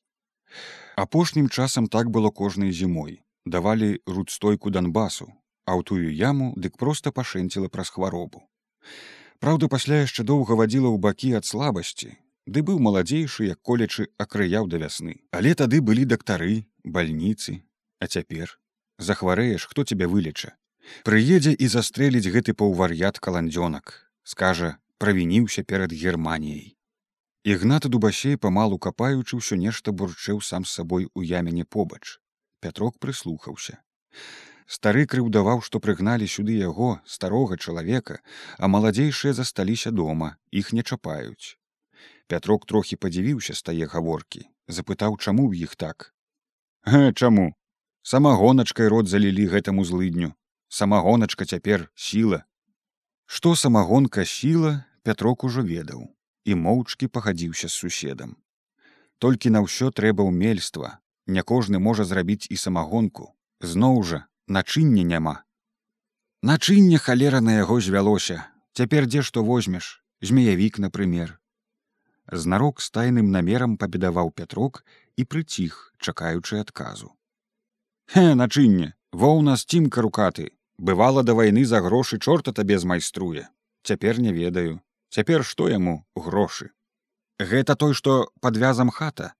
Апошнім 0.97 1.49
часам 1.49 1.87
так 1.87 2.09
было 2.09 2.29
кожнай 2.29 2.73
зімой 2.73 3.21
давалі 3.45 3.99
рудстойку 4.07 4.73
данбасу 4.73 5.29
а 5.65 5.77
ў 5.77 5.81
тую 5.89 6.09
яму 6.09 6.51
дык 6.57 6.77
проста 6.81 7.13
пашэнціла 7.13 7.69
праз 7.69 7.93
хваробу 7.93 8.43
Праўда 9.43 9.67
пасля 9.71 10.03
яшчэ 10.03 10.23
доўга 10.23 10.55
вадзіла 10.59 10.89
ў 10.89 10.97
бакі 11.05 11.33
ад 11.39 11.45
слабасці 11.45 12.13
ды 12.47 12.63
быў 12.67 12.79
маладзейшы 12.85 13.49
як 13.49 13.59
колечы 13.61 14.09
акрыяў 14.25 14.69
да 14.73 14.81
вясны 14.81 15.17
але 15.39 15.53
тады 15.61 15.81
былі 15.89 16.05
дактары 16.13 16.55
бальніцы 16.83 17.61
а 17.99 18.07
цяпер 18.07 18.59
захварэеш 18.97 19.69
хто 19.71 19.83
цябе 19.83 20.07
вылеча 20.07 20.53
Прыедзе 21.07 21.53
і 21.55 21.67
застрэліць 21.71 22.31
гэты 22.35 22.53
паўвар'ят 22.59 23.19
каландзёнак, 23.25 23.91
скажа, 24.23 24.77
правініўся 24.99 25.63
перад 25.63 25.95
германіяй. 25.95 26.75
Ігнат 27.43 27.87
дубасей 27.93 28.37
памалу 28.37 28.79
капаючы 28.85 29.39
ўсё 29.39 29.59
нешта 29.59 29.91
бурчэў 29.91 30.41
сам 30.49 30.67
з 30.67 30.75
сабой 30.79 31.07
у 31.13 31.23
ямяне 31.23 31.65
побач. 31.75 32.19
Пятрок 32.59 32.99
прыслухаўся. 32.99 33.79
Стары 34.75 35.03
крыўдаваў, 35.13 35.59
што 35.67 35.83
прыгналі 35.83 36.27
сюды 36.35 36.55
яго 36.59 36.99
старога 37.15 37.57
чалавека, 37.57 38.19
а 38.57 38.71
маладзейшыя 38.75 39.33
засталіся 39.39 39.91
дома, 39.91 40.37
іх 40.51 40.71
не 40.71 40.83
чапаюць. 40.83 41.59
Пятрок 42.27 42.65
трохі 42.65 42.95
падзівіўся 42.95 43.55
стае 43.59 43.91
гаворкі, 43.91 44.47
запытаў, 44.67 45.19
чаму 45.19 45.51
ў 45.51 45.67
іх 45.67 45.75
так. 45.75 46.12
Гэ, 46.85 47.13
чаму? 47.13 47.55
Самагоначкай 48.03 48.89
рот 48.91 49.07
залілі 49.07 49.47
гэтаму 49.55 49.85
злыдню, 49.87 50.35
самагоначка 50.67 51.45
цяпер 51.45 51.87
сіла. 51.95 52.43
Што 53.25 53.55
самагонка 53.55 54.25
сіла 54.27 54.83
пятрок 55.07 55.47
ужо 55.47 55.63
ведаў 55.63 56.11
і 56.43 56.55
моўчкі 56.59 57.07
пагадзіўся 57.07 57.71
з 57.71 57.73
суседам. 57.73 58.35
Толькі 59.17 59.55
на 59.55 59.63
ўсё 59.63 59.95
трэба 59.95 60.27
ўмельства. 60.27 60.99
Не 61.25 61.39
кожны 61.39 61.79
можа 61.79 62.03
зрабіць 62.03 62.51
і 62.51 62.59
самагонку. 62.59 63.31
Зноў 63.63 64.03
жа 64.03 64.27
начыння 64.51 65.07
няма. 65.07 65.47
Начынне 66.43 66.99
халера 66.99 67.39
на 67.39 67.63
яго 67.63 67.79
звялося. 67.79 68.43
Цяпер 68.75 69.07
дзе 69.07 69.23
што 69.23 69.47
возьмеш? 69.47 70.03
Змеявік 70.19 70.83
напрымер 70.83 71.39
знарок 72.31 72.81
з 72.81 72.89
тайным 72.91 73.31
намерам 73.31 73.77
пабедаваў 73.77 74.31
пятрок 74.31 74.83
і 75.17 75.25
прыціх 75.25 75.93
чакаючы 75.99 76.59
адказу. 76.63 77.13
Хе 78.13 78.33
начынне 78.35 78.93
во 79.11 79.29
ў 79.37 79.41
нас 79.49 79.65
цімка 79.65 80.01
рукаты. 80.01 80.51
Бывала 80.77 81.23
да 81.23 81.33
вайны 81.37 81.65
за 81.65 81.81
грошы 81.85 82.19
чорта 82.19 82.51
табе 82.51 82.79
змайструе. 82.79 83.47
Цяпер 83.83 84.19
не 84.19 84.33
ведаю. 84.33 84.81
Цяпер 85.09 85.45
што 85.45 85.69
яму 85.69 86.05
грошы? 86.15 86.71
Гэта 87.39 87.75
той 87.75 87.93
што 87.93 88.31
пад 88.41 88.57
вязам 88.57 88.89
хата 88.89 89.33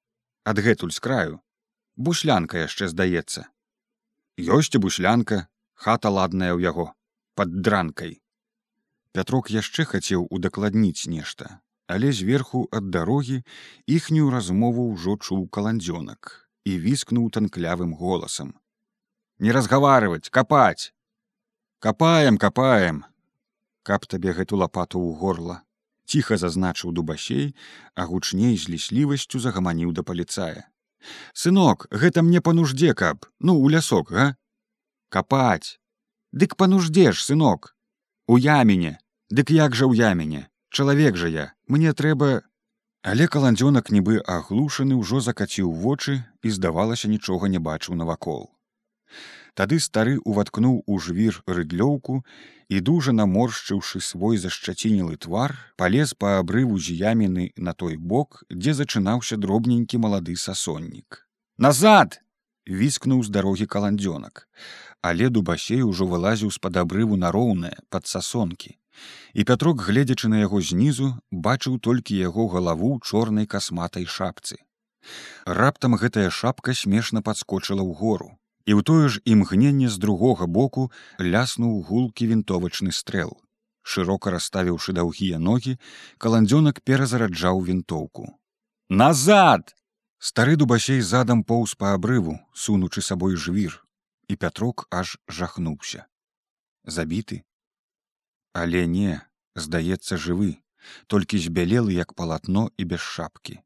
адгэтуль 0.44 0.92
з 0.92 1.00
краю. 1.00 1.40
Буслянка 1.96 2.66
яшчэ 2.66 2.90
здаецца. 2.92 3.48
Ёсць 4.38 4.76
і 4.76 4.84
буслянка 4.84 5.48
хата 5.74 6.10
ладная 6.10 6.54
ў 6.54 6.62
яго 6.70 6.92
под 7.36 7.62
дранкай 7.66 8.20
пятрок 9.14 9.50
яшчэ 9.54 9.86
хацеў 9.90 10.26
удакладніць 10.38 11.06
нешта 11.14 11.60
але 11.94 12.10
зверху 12.20 12.66
ад 12.80 12.90
дарогі 12.90 13.42
іхнюю 13.86 14.30
размову 14.34 14.90
ўжо 14.94 15.18
чуў 15.22 15.46
каландзёнак 15.58 16.50
і 16.66 16.78
віскнуў 16.86 17.30
танклявым 17.36 17.94
голасам. 18.00 18.56
Не 19.38 19.54
разгаварваць 19.54 20.34
капаць! 20.34 20.90
Капаем 21.80 22.42
капаем! 22.42 23.06
Каб 23.84 24.10
табе 24.10 24.34
гэту 24.34 24.58
лапату 24.58 24.98
ў 24.98 25.20
горла 25.22 25.62
ціха 26.14 26.38
зазначыў 26.38 26.92
дубасей 26.98 27.56
а 27.96 28.06
гучней 28.10 28.58
з 28.58 28.70
ліслівасцю 28.74 29.40
загаманіў 29.40 29.94
да 29.98 30.04
паліцая. 30.04 30.70
Сынок 31.34 31.88
гэта 31.92 32.24
мне 32.24 32.42
па 32.42 32.54
нуждзе 32.58 32.94
каб 32.94 33.28
ну 33.40 33.58
у 33.60 33.70
лясок 33.70 34.12
га? 34.12 34.28
Капаць! 35.10 35.80
Дык 36.32 36.56
па 36.58 36.68
нуждзеш 36.68 37.24
сынок! 37.26 37.76
У 38.28 38.38
яміне! 38.38 38.98
Дык 39.30 39.52
як 39.54 39.76
жа 39.76 39.86
ў 39.90 40.14
яміне? 40.14 40.48
Чалавек 40.70 41.18
жа 41.18 41.30
я 41.30 41.46
мне 41.68 41.94
трэба 41.94 42.42
але 43.04 43.28
каландзёнак 43.28 43.92
нібы 43.92 44.20
аглушаны 44.36 44.98
ўжо 45.00 45.20
закаціў 45.22 45.72
вочы 45.86 46.24
і 46.44 46.50
здавалася 46.58 47.12
нічога 47.12 47.52
не 47.56 47.60
бачыў 47.60 47.96
навакол 48.00 48.50
Тады 49.54 49.78
стары 49.86 50.18
уваткнуў 50.26 50.82
у 50.88 50.98
жвір 50.98 51.36
рыдлёўку 51.46 52.24
і 52.74 52.80
дужа 52.88 53.14
наморшчыўшы 53.14 54.02
свой 54.02 54.40
зашчацінілы 54.42 55.18
твар, 55.26 55.54
палез 55.78 56.16
па 56.18 56.40
абрыву 56.42 56.80
з'яміны 56.82 57.52
на 57.58 57.74
той 57.78 57.98
бок, 57.98 58.42
дзе 58.50 58.74
зачынаўся 58.74 59.38
дробненькі 59.38 60.02
малады 60.02 60.36
сасоннік. 60.36 61.22
Назад! 61.58 62.20
віскнуў 62.68 63.24
з 63.24 63.30
дарогі 63.30 63.66
каландзёнак, 63.68 64.48
але 65.02 65.30
дубасей 65.30 65.84
ужо 65.84 66.08
вылазіў 66.08 66.52
з-пад 66.56 66.80
абрыву 66.80 67.20
нароўнае 67.20 67.76
пад 67.90 68.08
сасонкі. 68.08 68.80
І 69.34 69.44
пятрок, 69.44 69.82
гледзячы 69.88 70.30
на 70.30 70.44
яго 70.44 70.62
знізу, 70.62 71.16
бачыў 71.32 71.80
толькі 71.80 72.20
яго 72.20 72.48
галаву 72.48 73.00
чорнай 73.02 73.50
касматай 73.50 74.06
шапцы. 74.06 74.58
Раптам 75.46 75.98
гэтая 76.00 76.30
шапка 76.30 76.74
смешна 76.74 77.22
падскочыла 77.22 77.84
ў 77.84 77.94
гору 77.98 78.30
і 78.66 78.72
ў 78.80 78.82
тое 78.88 79.08
ж 79.12 79.20
імгненне 79.28 79.90
з 79.92 80.00
другога 80.00 80.48
боку 80.48 80.90
ляснуў 81.20 81.84
гулкі 81.88 82.28
вінтовачны 82.32 82.96
стрэл. 82.96 83.36
Шырока 83.84 84.32
расставіўшы 84.32 84.96
даўгія 84.96 85.40
ногі, 85.40 85.76
каландзёнак 86.18 86.80
перазараджаў 86.88 87.60
вінтоўку. 87.68 88.32
Назад! 88.90 89.76
Стары 90.24 90.56
дубасей 90.56 91.02
задам 91.04 91.44
поўз 91.44 91.76
па 91.76 91.92
абрыву, 92.00 92.40
сунучы 92.56 93.04
сабой 93.04 93.36
жвір, 93.36 93.84
і 94.32 94.40
пятрок 94.40 94.88
аж 94.88 95.18
жахнуўся. 95.28 96.08
Забіты. 96.88 97.44
Але 98.54 98.86
не, 98.88 99.22
здаецца 99.56 100.18
жывы, 100.18 100.62
толькі 101.08 101.42
збялелы 101.42 101.94
як 101.98 102.14
палатно 102.14 102.70
і 102.78 102.86
без 102.86 103.02
шапкі. 103.02 103.60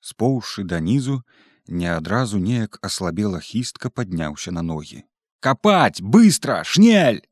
Споўшы 0.00 0.64
данізу, 0.64 1.22
не 1.66 1.88
адразу 1.88 2.38
неяк 2.38 2.78
аслабела 2.84 3.40
хістка 3.40 3.88
падняўся 3.88 4.52
на 4.52 4.62
ногі. 4.62 5.04
Капаць! 5.40 6.00
Быстро 6.00 6.60
шнель! 6.64 7.24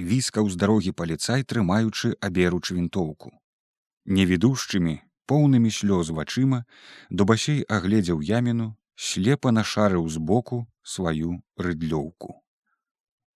Віскаў 0.00 0.50
з 0.50 0.58
дарогі 0.58 0.92
паліцай 0.98 1.46
трымаючы 1.46 2.16
аберучы 2.18 2.74
вінтоўку. 2.74 3.30
Невідушчымі 4.06 4.98
поўнымі 5.30 5.70
слёз 5.70 6.10
вачыма 6.10 6.64
дубасей 7.10 7.62
агледзеў 7.70 8.22
яміну 8.26 8.74
слепа 8.98 9.54
нашарыў 9.54 10.08
збоку 10.10 10.66
сваю 10.82 11.38
рыдлёўку. 11.54 12.42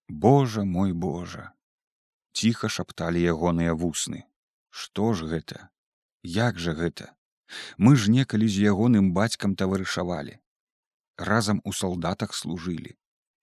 Божа 0.09 0.65
мой 0.65 0.93
Божа 0.93 1.54
ціха 2.37 2.71
шапталі 2.77 3.27
ягоныя 3.35 3.75
вусны 3.83 4.25
што 4.71 5.13
ж 5.19 5.31
гэта 5.35 5.69
як 6.37 6.59
жа 6.67 6.75
гэта 6.81 7.15
Мы 7.77 7.97
ж 7.97 8.11
некалі 8.11 8.49
з 8.49 8.65
ягоным 8.71 9.13
бацькам 9.13 9.55
таварышавалі. 9.57 10.39
Разам 11.17 11.61
у 11.65 11.73
салдатах 11.73 12.35
служылі. 12.35 12.97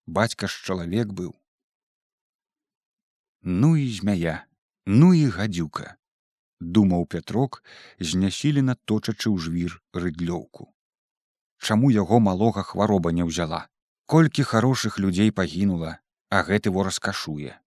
Бацька 0.07 0.47
ж 0.47 0.63
чалавек 0.65 1.13
быў. 1.13 1.33
Ну 3.41 3.75
і 3.77 3.87
змяя, 3.89 4.45
ну 4.85 5.13
і 5.13 5.25
гадзюка, 5.33 5.95
думаў 6.59 7.07
Пятрок, 7.07 7.63
знясілена 7.99 8.75
точачы 8.85 9.31
ў 9.31 9.37
жвір 9.39 9.81
рыдлёўку. 9.93 10.69
Чаму 11.57 11.89
яго 11.89 12.19
малога 12.19 12.61
хвароба 12.61 13.13
не 13.13 13.25
ўзяла? 13.25 13.69
Колькі 14.05 14.43
харошых 14.43 14.99
людзей 14.99 15.31
пагінула, 15.31 15.97
а 16.29 16.43
гэты 16.43 16.69
во 16.69 16.83
раскашуе. 16.83 17.57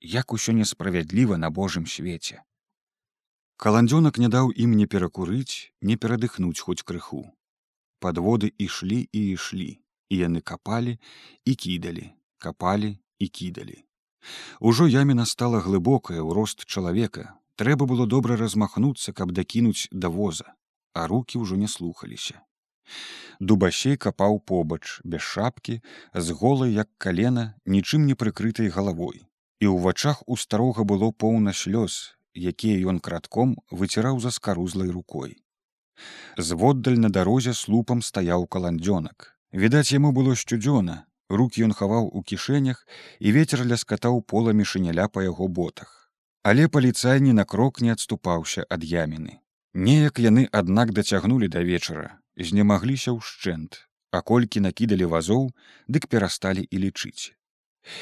Як 0.00 0.32
усё 0.32 0.52
несправядліва 0.52 1.36
на 1.36 1.50
Божым 1.50 1.84
свеце. 1.84 2.40
Каландзёнак 3.60 4.16
не 4.16 4.28
даў 4.32 4.48
ім 4.56 4.72
не 4.72 4.86
перакурыць 4.86 5.76
не 5.82 5.96
перадыхнуць 6.00 6.60
хоць 6.64 6.80
крыху. 6.82 7.28
Подводы 8.00 8.48
ішлі 8.56 9.04
і 9.12 9.20
ішлі 9.36 9.76
і 10.08 10.16
яны 10.16 10.40
капалі 10.40 10.96
і 11.44 11.54
кідалі 11.54 12.08
капалі 12.38 12.96
і 13.18 13.28
кідалі. 13.28 13.84
Ужо 14.60 14.88
яміна 14.88 15.26
стала 15.28 15.60
глыбокая 15.60 16.24
ў 16.24 16.32
рост 16.32 16.64
чалавека. 16.64 17.36
Трэба 17.60 17.84
было 17.84 18.08
добра 18.08 18.40
размахнуцца 18.40 19.12
каб 19.12 19.36
дакінуць 19.36 19.92
да 19.92 20.08
воза 20.08 20.56
а 20.94 21.06
руки 21.06 21.36
ўжо 21.36 21.60
не 21.60 21.68
слухаліся. 21.68 22.40
Дубасей 23.38 24.00
капаў 24.00 24.40
побач 24.40 25.04
без 25.04 25.20
шапкі 25.20 25.82
з 26.14 26.32
голай 26.32 26.72
як 26.72 26.88
калена 26.96 27.52
нічым 27.66 28.08
не 28.08 28.16
прыкрытай 28.16 28.72
галавой 28.72 29.28
і 29.60 29.66
ў 29.68 29.76
вачах 29.84 30.24
у 30.26 30.36
старога 30.36 30.88
было 30.88 31.12
поўна 31.12 31.52
слёз 31.52 32.16
якія 32.34 32.88
ён 32.88 32.98
кратком 33.00 33.56
выціраў 33.70 34.20
за 34.20 34.30
скарузлай 34.30 34.90
рукой. 34.90 35.42
Зводдаль 36.36 36.98
на 36.98 37.10
дарозе 37.10 37.54
слупам 37.54 38.02
стаяў 38.02 38.46
каландзёнак. 38.46 39.36
Відаць, 39.52 39.92
яму 39.92 40.12
было 40.12 40.34
сцюдзёна, 40.34 41.04
руки 41.28 41.62
ён 41.62 41.72
хаваў 41.72 42.08
у 42.08 42.22
кішэнях 42.22 42.86
і 43.18 43.32
ветер 43.32 43.66
ляскатаў 43.66 44.22
поламі 44.22 44.64
шыняля 44.64 45.08
па 45.08 45.22
яго 45.22 45.48
ботах. 45.48 46.10
Але 46.42 46.68
паліцай 46.68 47.20
ні 47.20 47.32
на 47.32 47.44
крок 47.44 47.80
не 47.80 47.92
адступаўся 47.92 48.64
ад 48.70 48.84
яміны. 48.84 49.42
Неяк 49.74 50.18
яны, 50.18 50.48
аднак 50.50 50.92
дацягнулі 50.92 51.48
да 51.48 51.60
вечара, 51.60 52.18
знемагліся 52.36 53.12
ўшчэнт, 53.12 53.86
а 54.10 54.22
колькі 54.22 54.64
накідалі 54.64 55.04
вазоў, 55.04 55.52
дык 55.86 56.08
перасталі 56.08 56.64
і 56.64 56.76
лічыць. 56.78 57.36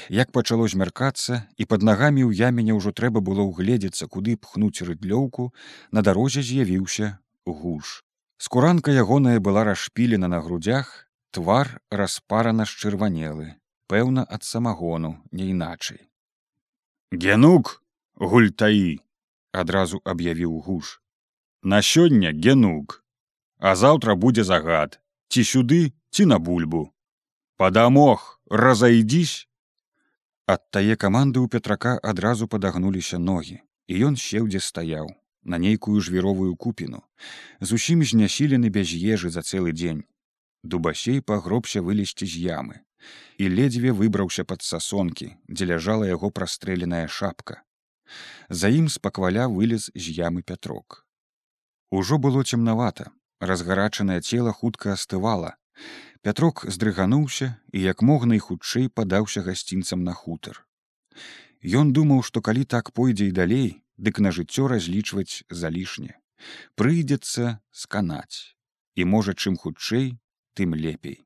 Як 0.08 0.32
пачало 0.32 0.68
змяркацца 0.68 1.46
і 1.56 1.64
пад 1.64 1.86
нагамі 1.86 2.24
ў 2.26 2.34
яміне 2.50 2.74
ўжо 2.74 2.92
трэба 2.92 3.22
было 3.24 3.46
ўгледзецца, 3.48 4.08
куды 4.08 4.36
пхнуць 4.36 4.82
рыдлёўку, 4.82 5.52
на 5.92 6.02
дарозе 6.02 6.42
з'явіўся 6.42 7.18
гуш. 7.46 8.02
Скуранка 8.38 8.90
ягоная 8.90 9.40
была 9.40 9.64
расшпілена 9.64 10.28
на 10.28 10.40
грудях, 10.40 11.08
твар 11.30 11.80
распарана 11.90 12.64
шчырванелы, 12.64 13.56
пэўна 13.88 14.24
ад 14.28 14.44
самагону 14.44 15.18
не 15.32 15.50
іначай. 15.54 16.06
Генук 17.10 17.82
гультаі 18.14 19.00
адразу 19.52 20.00
аб'явіў 20.04 20.60
гуш. 20.60 21.00
На 21.62 21.82
сёння 21.82 22.30
генук, 22.32 23.02
а 23.58 23.74
заўтра 23.74 24.14
будзе 24.14 24.44
загад, 24.44 25.00
ці 25.28 25.42
сюды, 25.42 25.92
ці 26.10 26.26
на 26.26 26.38
бульбу. 26.38 26.92
Падамог, 27.56 28.40
разайдзісь, 28.46 29.47
Ад 30.52 30.62
тае 30.72 30.94
каманды 30.96 31.40
ў 31.44 31.52
петрака 31.52 31.90
адразу 32.10 32.46
падагнуліся 32.52 33.18
ногі, 33.20 33.56
і 33.92 33.94
ён 34.08 34.14
сеў 34.16 34.46
дзе 34.48 34.60
стаяў 34.64 35.10
на 35.44 35.58
нейкую 35.64 36.00
жвіровую 36.00 36.56
купіну, 36.56 37.00
зусім 37.60 38.04
знясілены 38.12 38.70
без 38.72 38.94
ежы 38.96 39.28
за 39.34 39.44
цэлы 39.44 39.76
дзень. 39.76 40.00
Дубасей 40.64 41.20
пагробся 41.20 41.84
вылезці 41.84 42.24
з 42.24 42.48
ямы 42.48 42.80
і 43.38 43.48
ледзьве 43.52 43.92
выбраўся 43.92 44.44
пад 44.48 44.64
сасонкі, 44.64 45.28
дзе 45.52 45.68
ляжала 45.70 46.08
яго 46.08 46.32
прастрэленая 46.32 47.06
шапка. 47.06 47.60
За 48.48 48.72
ім 48.72 48.88
спакваля 48.88 49.46
вылез 49.52 49.92
з 49.94 50.16
ямы 50.16 50.42
пятрок. 50.42 51.04
Ужо 51.92 52.18
было 52.18 52.42
цемнавата, 52.42 53.12
разгарачанае 53.40 54.20
цела 54.24 54.56
хутка 54.56 54.96
астывала, 54.96 55.56
Пятрок 56.22 56.64
здрыгануўся 56.66 57.54
і 57.72 57.80
як 57.80 58.02
мог 58.02 58.26
найхутчэй 58.26 58.88
падаўся 58.88 59.42
гасцінцам 59.46 60.02
на 60.02 60.12
хутар. 60.12 60.64
Ён 61.62 61.92
думаў, 61.92 62.22
што 62.22 62.42
калі 62.42 62.64
так 62.64 62.90
пойдзе 62.92 63.28
і 63.28 63.34
далей, 63.34 63.82
дык 63.96 64.18
на 64.18 64.30
жыццё 64.34 64.66
разлічваць 64.70 65.42
залішне. 65.50 66.18
Прыйдзецца 66.74 67.58
сканаць. 67.70 68.54
І 68.94 69.04
можа, 69.04 69.34
чым 69.34 69.56
хутчэй, 69.56 70.18
тым 70.54 70.74
лепей. 70.74 71.22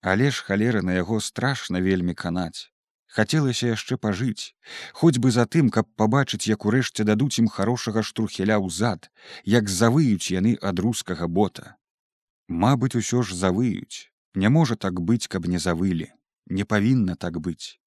Але 0.00 0.30
ж 0.30 0.44
халеры 0.44 0.80
на 0.84 0.96
яго 0.96 1.20
страшна 1.20 1.80
вельмі 1.80 2.14
канаць. 2.14 2.72
Хацелася 3.10 3.72
яшчэ 3.72 3.96
пажыць, 3.96 4.54
хоць 4.92 5.18
бы 5.18 5.32
за 5.34 5.44
тым, 5.44 5.68
каб 5.68 5.88
пабачыць, 5.96 6.46
як 6.46 6.64
урэшце 6.64 7.04
дадуць 7.04 7.40
ім 7.42 7.48
хорошага 7.48 8.04
штурхеля 8.06 8.56
ў 8.60 8.70
зад, 8.70 9.10
як 9.44 9.68
завыюць 9.68 10.30
яны 10.30 10.56
ад 10.62 10.78
рускага 10.78 11.26
бота. 11.26 11.79
Мабыць, 12.50 12.96
усё 12.98 13.22
ж 13.22 13.34
завыюць, 13.38 14.10
Не 14.34 14.48
можа 14.48 14.76
так 14.76 15.00
быць, 15.00 15.26
каб 15.26 15.46
не 15.46 15.58
завылі, 15.58 16.06
не 16.46 16.64
павінна 16.64 17.16
так 17.16 17.38
быць. 17.40 17.78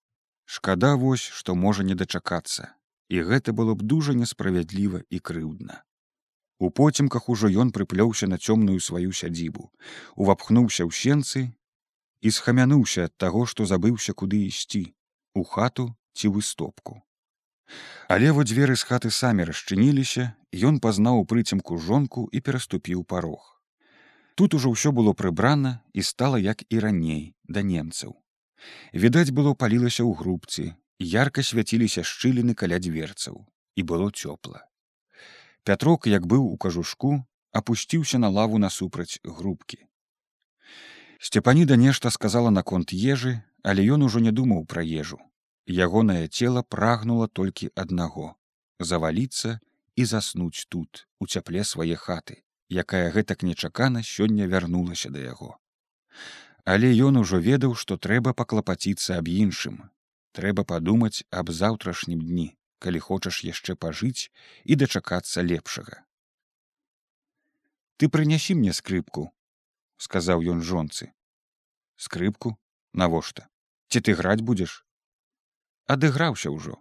Шкада 0.45 0.95
вось, 0.95 1.23
што 1.23 1.55
можа 1.55 1.83
не 1.83 1.95
дачакацца, 1.95 2.75
і 3.07 3.23
гэта 3.23 3.53
было 3.53 3.75
б 3.75 3.83
дужа 3.83 4.13
несправядліва 4.13 5.03
і 5.09 5.19
крыўдна. 5.19 5.83
У 6.59 6.69
поцемках 6.69 7.29
ужо 7.29 7.47
ён 7.47 7.71
прыплёўся 7.71 8.27
на 8.27 8.37
цёмную 8.37 8.79
сваю 8.79 9.11
сядзібу, 9.11 9.71
увапхнуўся 10.15 10.83
ў 10.83 10.91
сенцы 10.91 11.55
і 12.21 12.31
схамянуўся 12.31 13.07
ад 13.07 13.15
таго, 13.17 13.45
што 13.45 13.65
забыўся 13.65 14.13
куды 14.13 14.43
ісці 14.47 14.83
у 15.33 15.43
хату 15.43 15.95
ці 16.13 16.27
выстопку. 16.27 16.99
Але 18.11 18.35
во 18.35 18.43
дзверы 18.43 18.75
з 18.75 18.83
хаты 18.83 19.11
самі 19.11 19.47
расчыніліся, 19.47 20.35
ён 20.51 20.83
пазнаў 20.83 21.23
у 21.23 21.25
прыцемку 21.25 21.79
жонку 21.79 22.27
і 22.31 22.43
пераступіў 22.43 23.03
парог. 23.07 23.52
Тут 24.35 24.53
ужо 24.57 24.73
ўсё 24.73 24.91
было 24.91 25.13
прыбрана 25.13 25.81
і 25.93 26.01
стала 26.01 26.37
як 26.41 26.63
і 26.69 26.79
раней 26.79 27.35
да 27.45 27.61
немцаў. 27.61 28.17
Відаць 28.93 29.29
было 29.29 29.53
палілася 29.53 30.03
ў 30.03 30.17
грубцы, 30.17 30.73
ярка 30.99 31.43
свяціліся 31.43 32.01
шчыліны 32.01 32.55
каля 32.57 32.79
дзверцаў 32.79 33.45
і 33.75 33.81
было 33.83 34.09
цёпла. 34.09 34.65
Пятрок, 35.63 36.07
як 36.07 36.25
быў 36.27 36.43
у 36.49 36.57
кажушку, 36.57 37.23
апусціўся 37.51 38.17
на 38.19 38.29
лаву 38.29 38.57
насупраць 38.57 39.19
грубкі. 39.23 39.85
Сцепаніда 41.19 41.75
нешта 41.79 42.09
сказала 42.09 42.49
наконт 42.49 42.91
ежы, 42.91 43.41
але 43.63 43.85
ён 43.85 44.03
ужо 44.03 44.19
не 44.19 44.31
думаў 44.31 44.65
пра 44.65 44.83
ежу. 44.83 45.19
Ягонае 45.65 46.27
цела 46.27 46.63
прагнула 46.63 47.27
толькі 47.27 47.71
аднаго 47.75 48.35
заваліцца 48.79 49.59
і 49.95 50.05
заснуць 50.05 50.65
тут 50.67 51.07
у 51.19 51.27
цяпле 51.27 51.63
свае 51.63 51.95
хаты, 51.95 52.43
якая 52.73 53.11
гэтак 53.15 53.43
нечакана 53.43 54.01
сёння 54.03 54.47
вярнулася 54.53 55.11
да 55.13 55.19
яго. 55.19 55.57
Але 56.65 56.89
ён 57.07 57.19
ужо 57.21 57.37
ведаў, 57.37 57.75
што 57.75 57.97
трэба 57.97 58.33
паклапаціцца 58.33 59.19
аб 59.19 59.27
іншым, 59.27 59.79
трэба 60.31 60.63
падумаць 60.63 61.23
аб 61.29 61.51
заўтрашнім 61.51 62.19
дні 62.21 62.49
калі 62.83 62.99
хочаш 62.99 63.43
яшчэ 63.47 63.75
пажыць 63.79 64.27
і 64.65 64.75
дачакацца 64.75 65.39
лепшага. 65.41 66.03
Ты 67.95 68.09
прынясі 68.11 68.59
мне 68.59 68.73
скрыпку, 68.75 69.31
сказаў 69.95 70.43
ён 70.43 70.59
жонцы. 70.59 71.13
Скрыпку 71.95 72.57
навошта 72.93 73.47
ці 73.93 74.01
ты 74.05 74.13
граць 74.17 74.41
будзеш 74.41 74.79
адыграўся 75.95 76.49
ўжо 76.53 76.79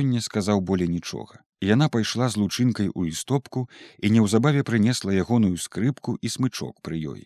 Ён 0.00 0.06
не 0.10 0.20
сказаў 0.26 0.60
болей 0.68 0.88
нічога 0.90 1.40
яна 1.68 1.88
пайшла 1.88 2.28
з 2.28 2.40
лучынкай 2.42 2.90
у 2.94 3.06
істопку 3.10 3.68
і 3.98 4.10
неўзабаве 4.16 4.62
прынесла 4.62 5.16
ягоную 5.16 5.56
скрыпку 5.56 6.18
і 6.20 6.28
смычок 6.36 6.80
пры 6.84 7.00
ёй 7.14 7.22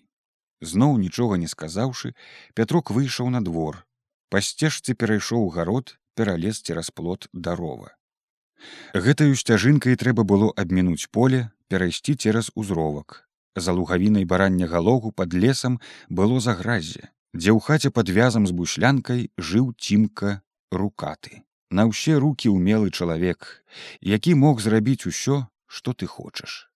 зноў 0.62 0.98
нічога 1.02 1.38
не 1.42 1.50
сказаўшы 1.50 2.14
пятрок 2.54 2.90
выйшаў 2.94 3.30
на 3.34 3.44
двор 3.44 3.84
па 4.28 4.40
сцежцы 4.44 4.94
перайшоў 4.94 5.48
гарод 5.54 5.96
пералез 6.18 6.60
цераз 6.60 6.90
плот 6.90 7.28
дарова. 7.32 7.94
Гэтаю 9.06 9.38
сцяжынкай 9.38 9.96
трэба 10.02 10.26
было 10.26 10.50
абмінуць 10.62 11.08
поле, 11.14 11.50
перайсці 11.70 12.14
цераз 12.18 12.50
узровак. 12.54 13.24
За 13.56 13.72
лугавінай 13.72 14.24
барання 14.24 14.66
галогу 14.66 15.12
пад 15.12 15.34
лесам 15.34 15.78
было 16.08 16.40
заграззе, 16.42 17.10
дзе 17.34 17.54
ў 17.54 17.62
хаце 17.62 17.94
пад 17.94 18.10
вязам 18.10 18.50
з 18.50 18.56
бушлянкай 18.58 19.30
жыў 19.38 19.72
цімка 19.78 20.40
рукаты. 20.74 21.42
На 21.70 21.84
ўсе 21.84 22.16
рукі 22.16 22.48
ўмелы 22.48 22.88
чалавек, 22.90 23.64
які 24.00 24.34
мог 24.34 24.60
зрабіць 24.64 25.04
усё, 25.04 25.44
што 25.66 25.92
ты 25.92 26.06
хочаш. 26.06 26.67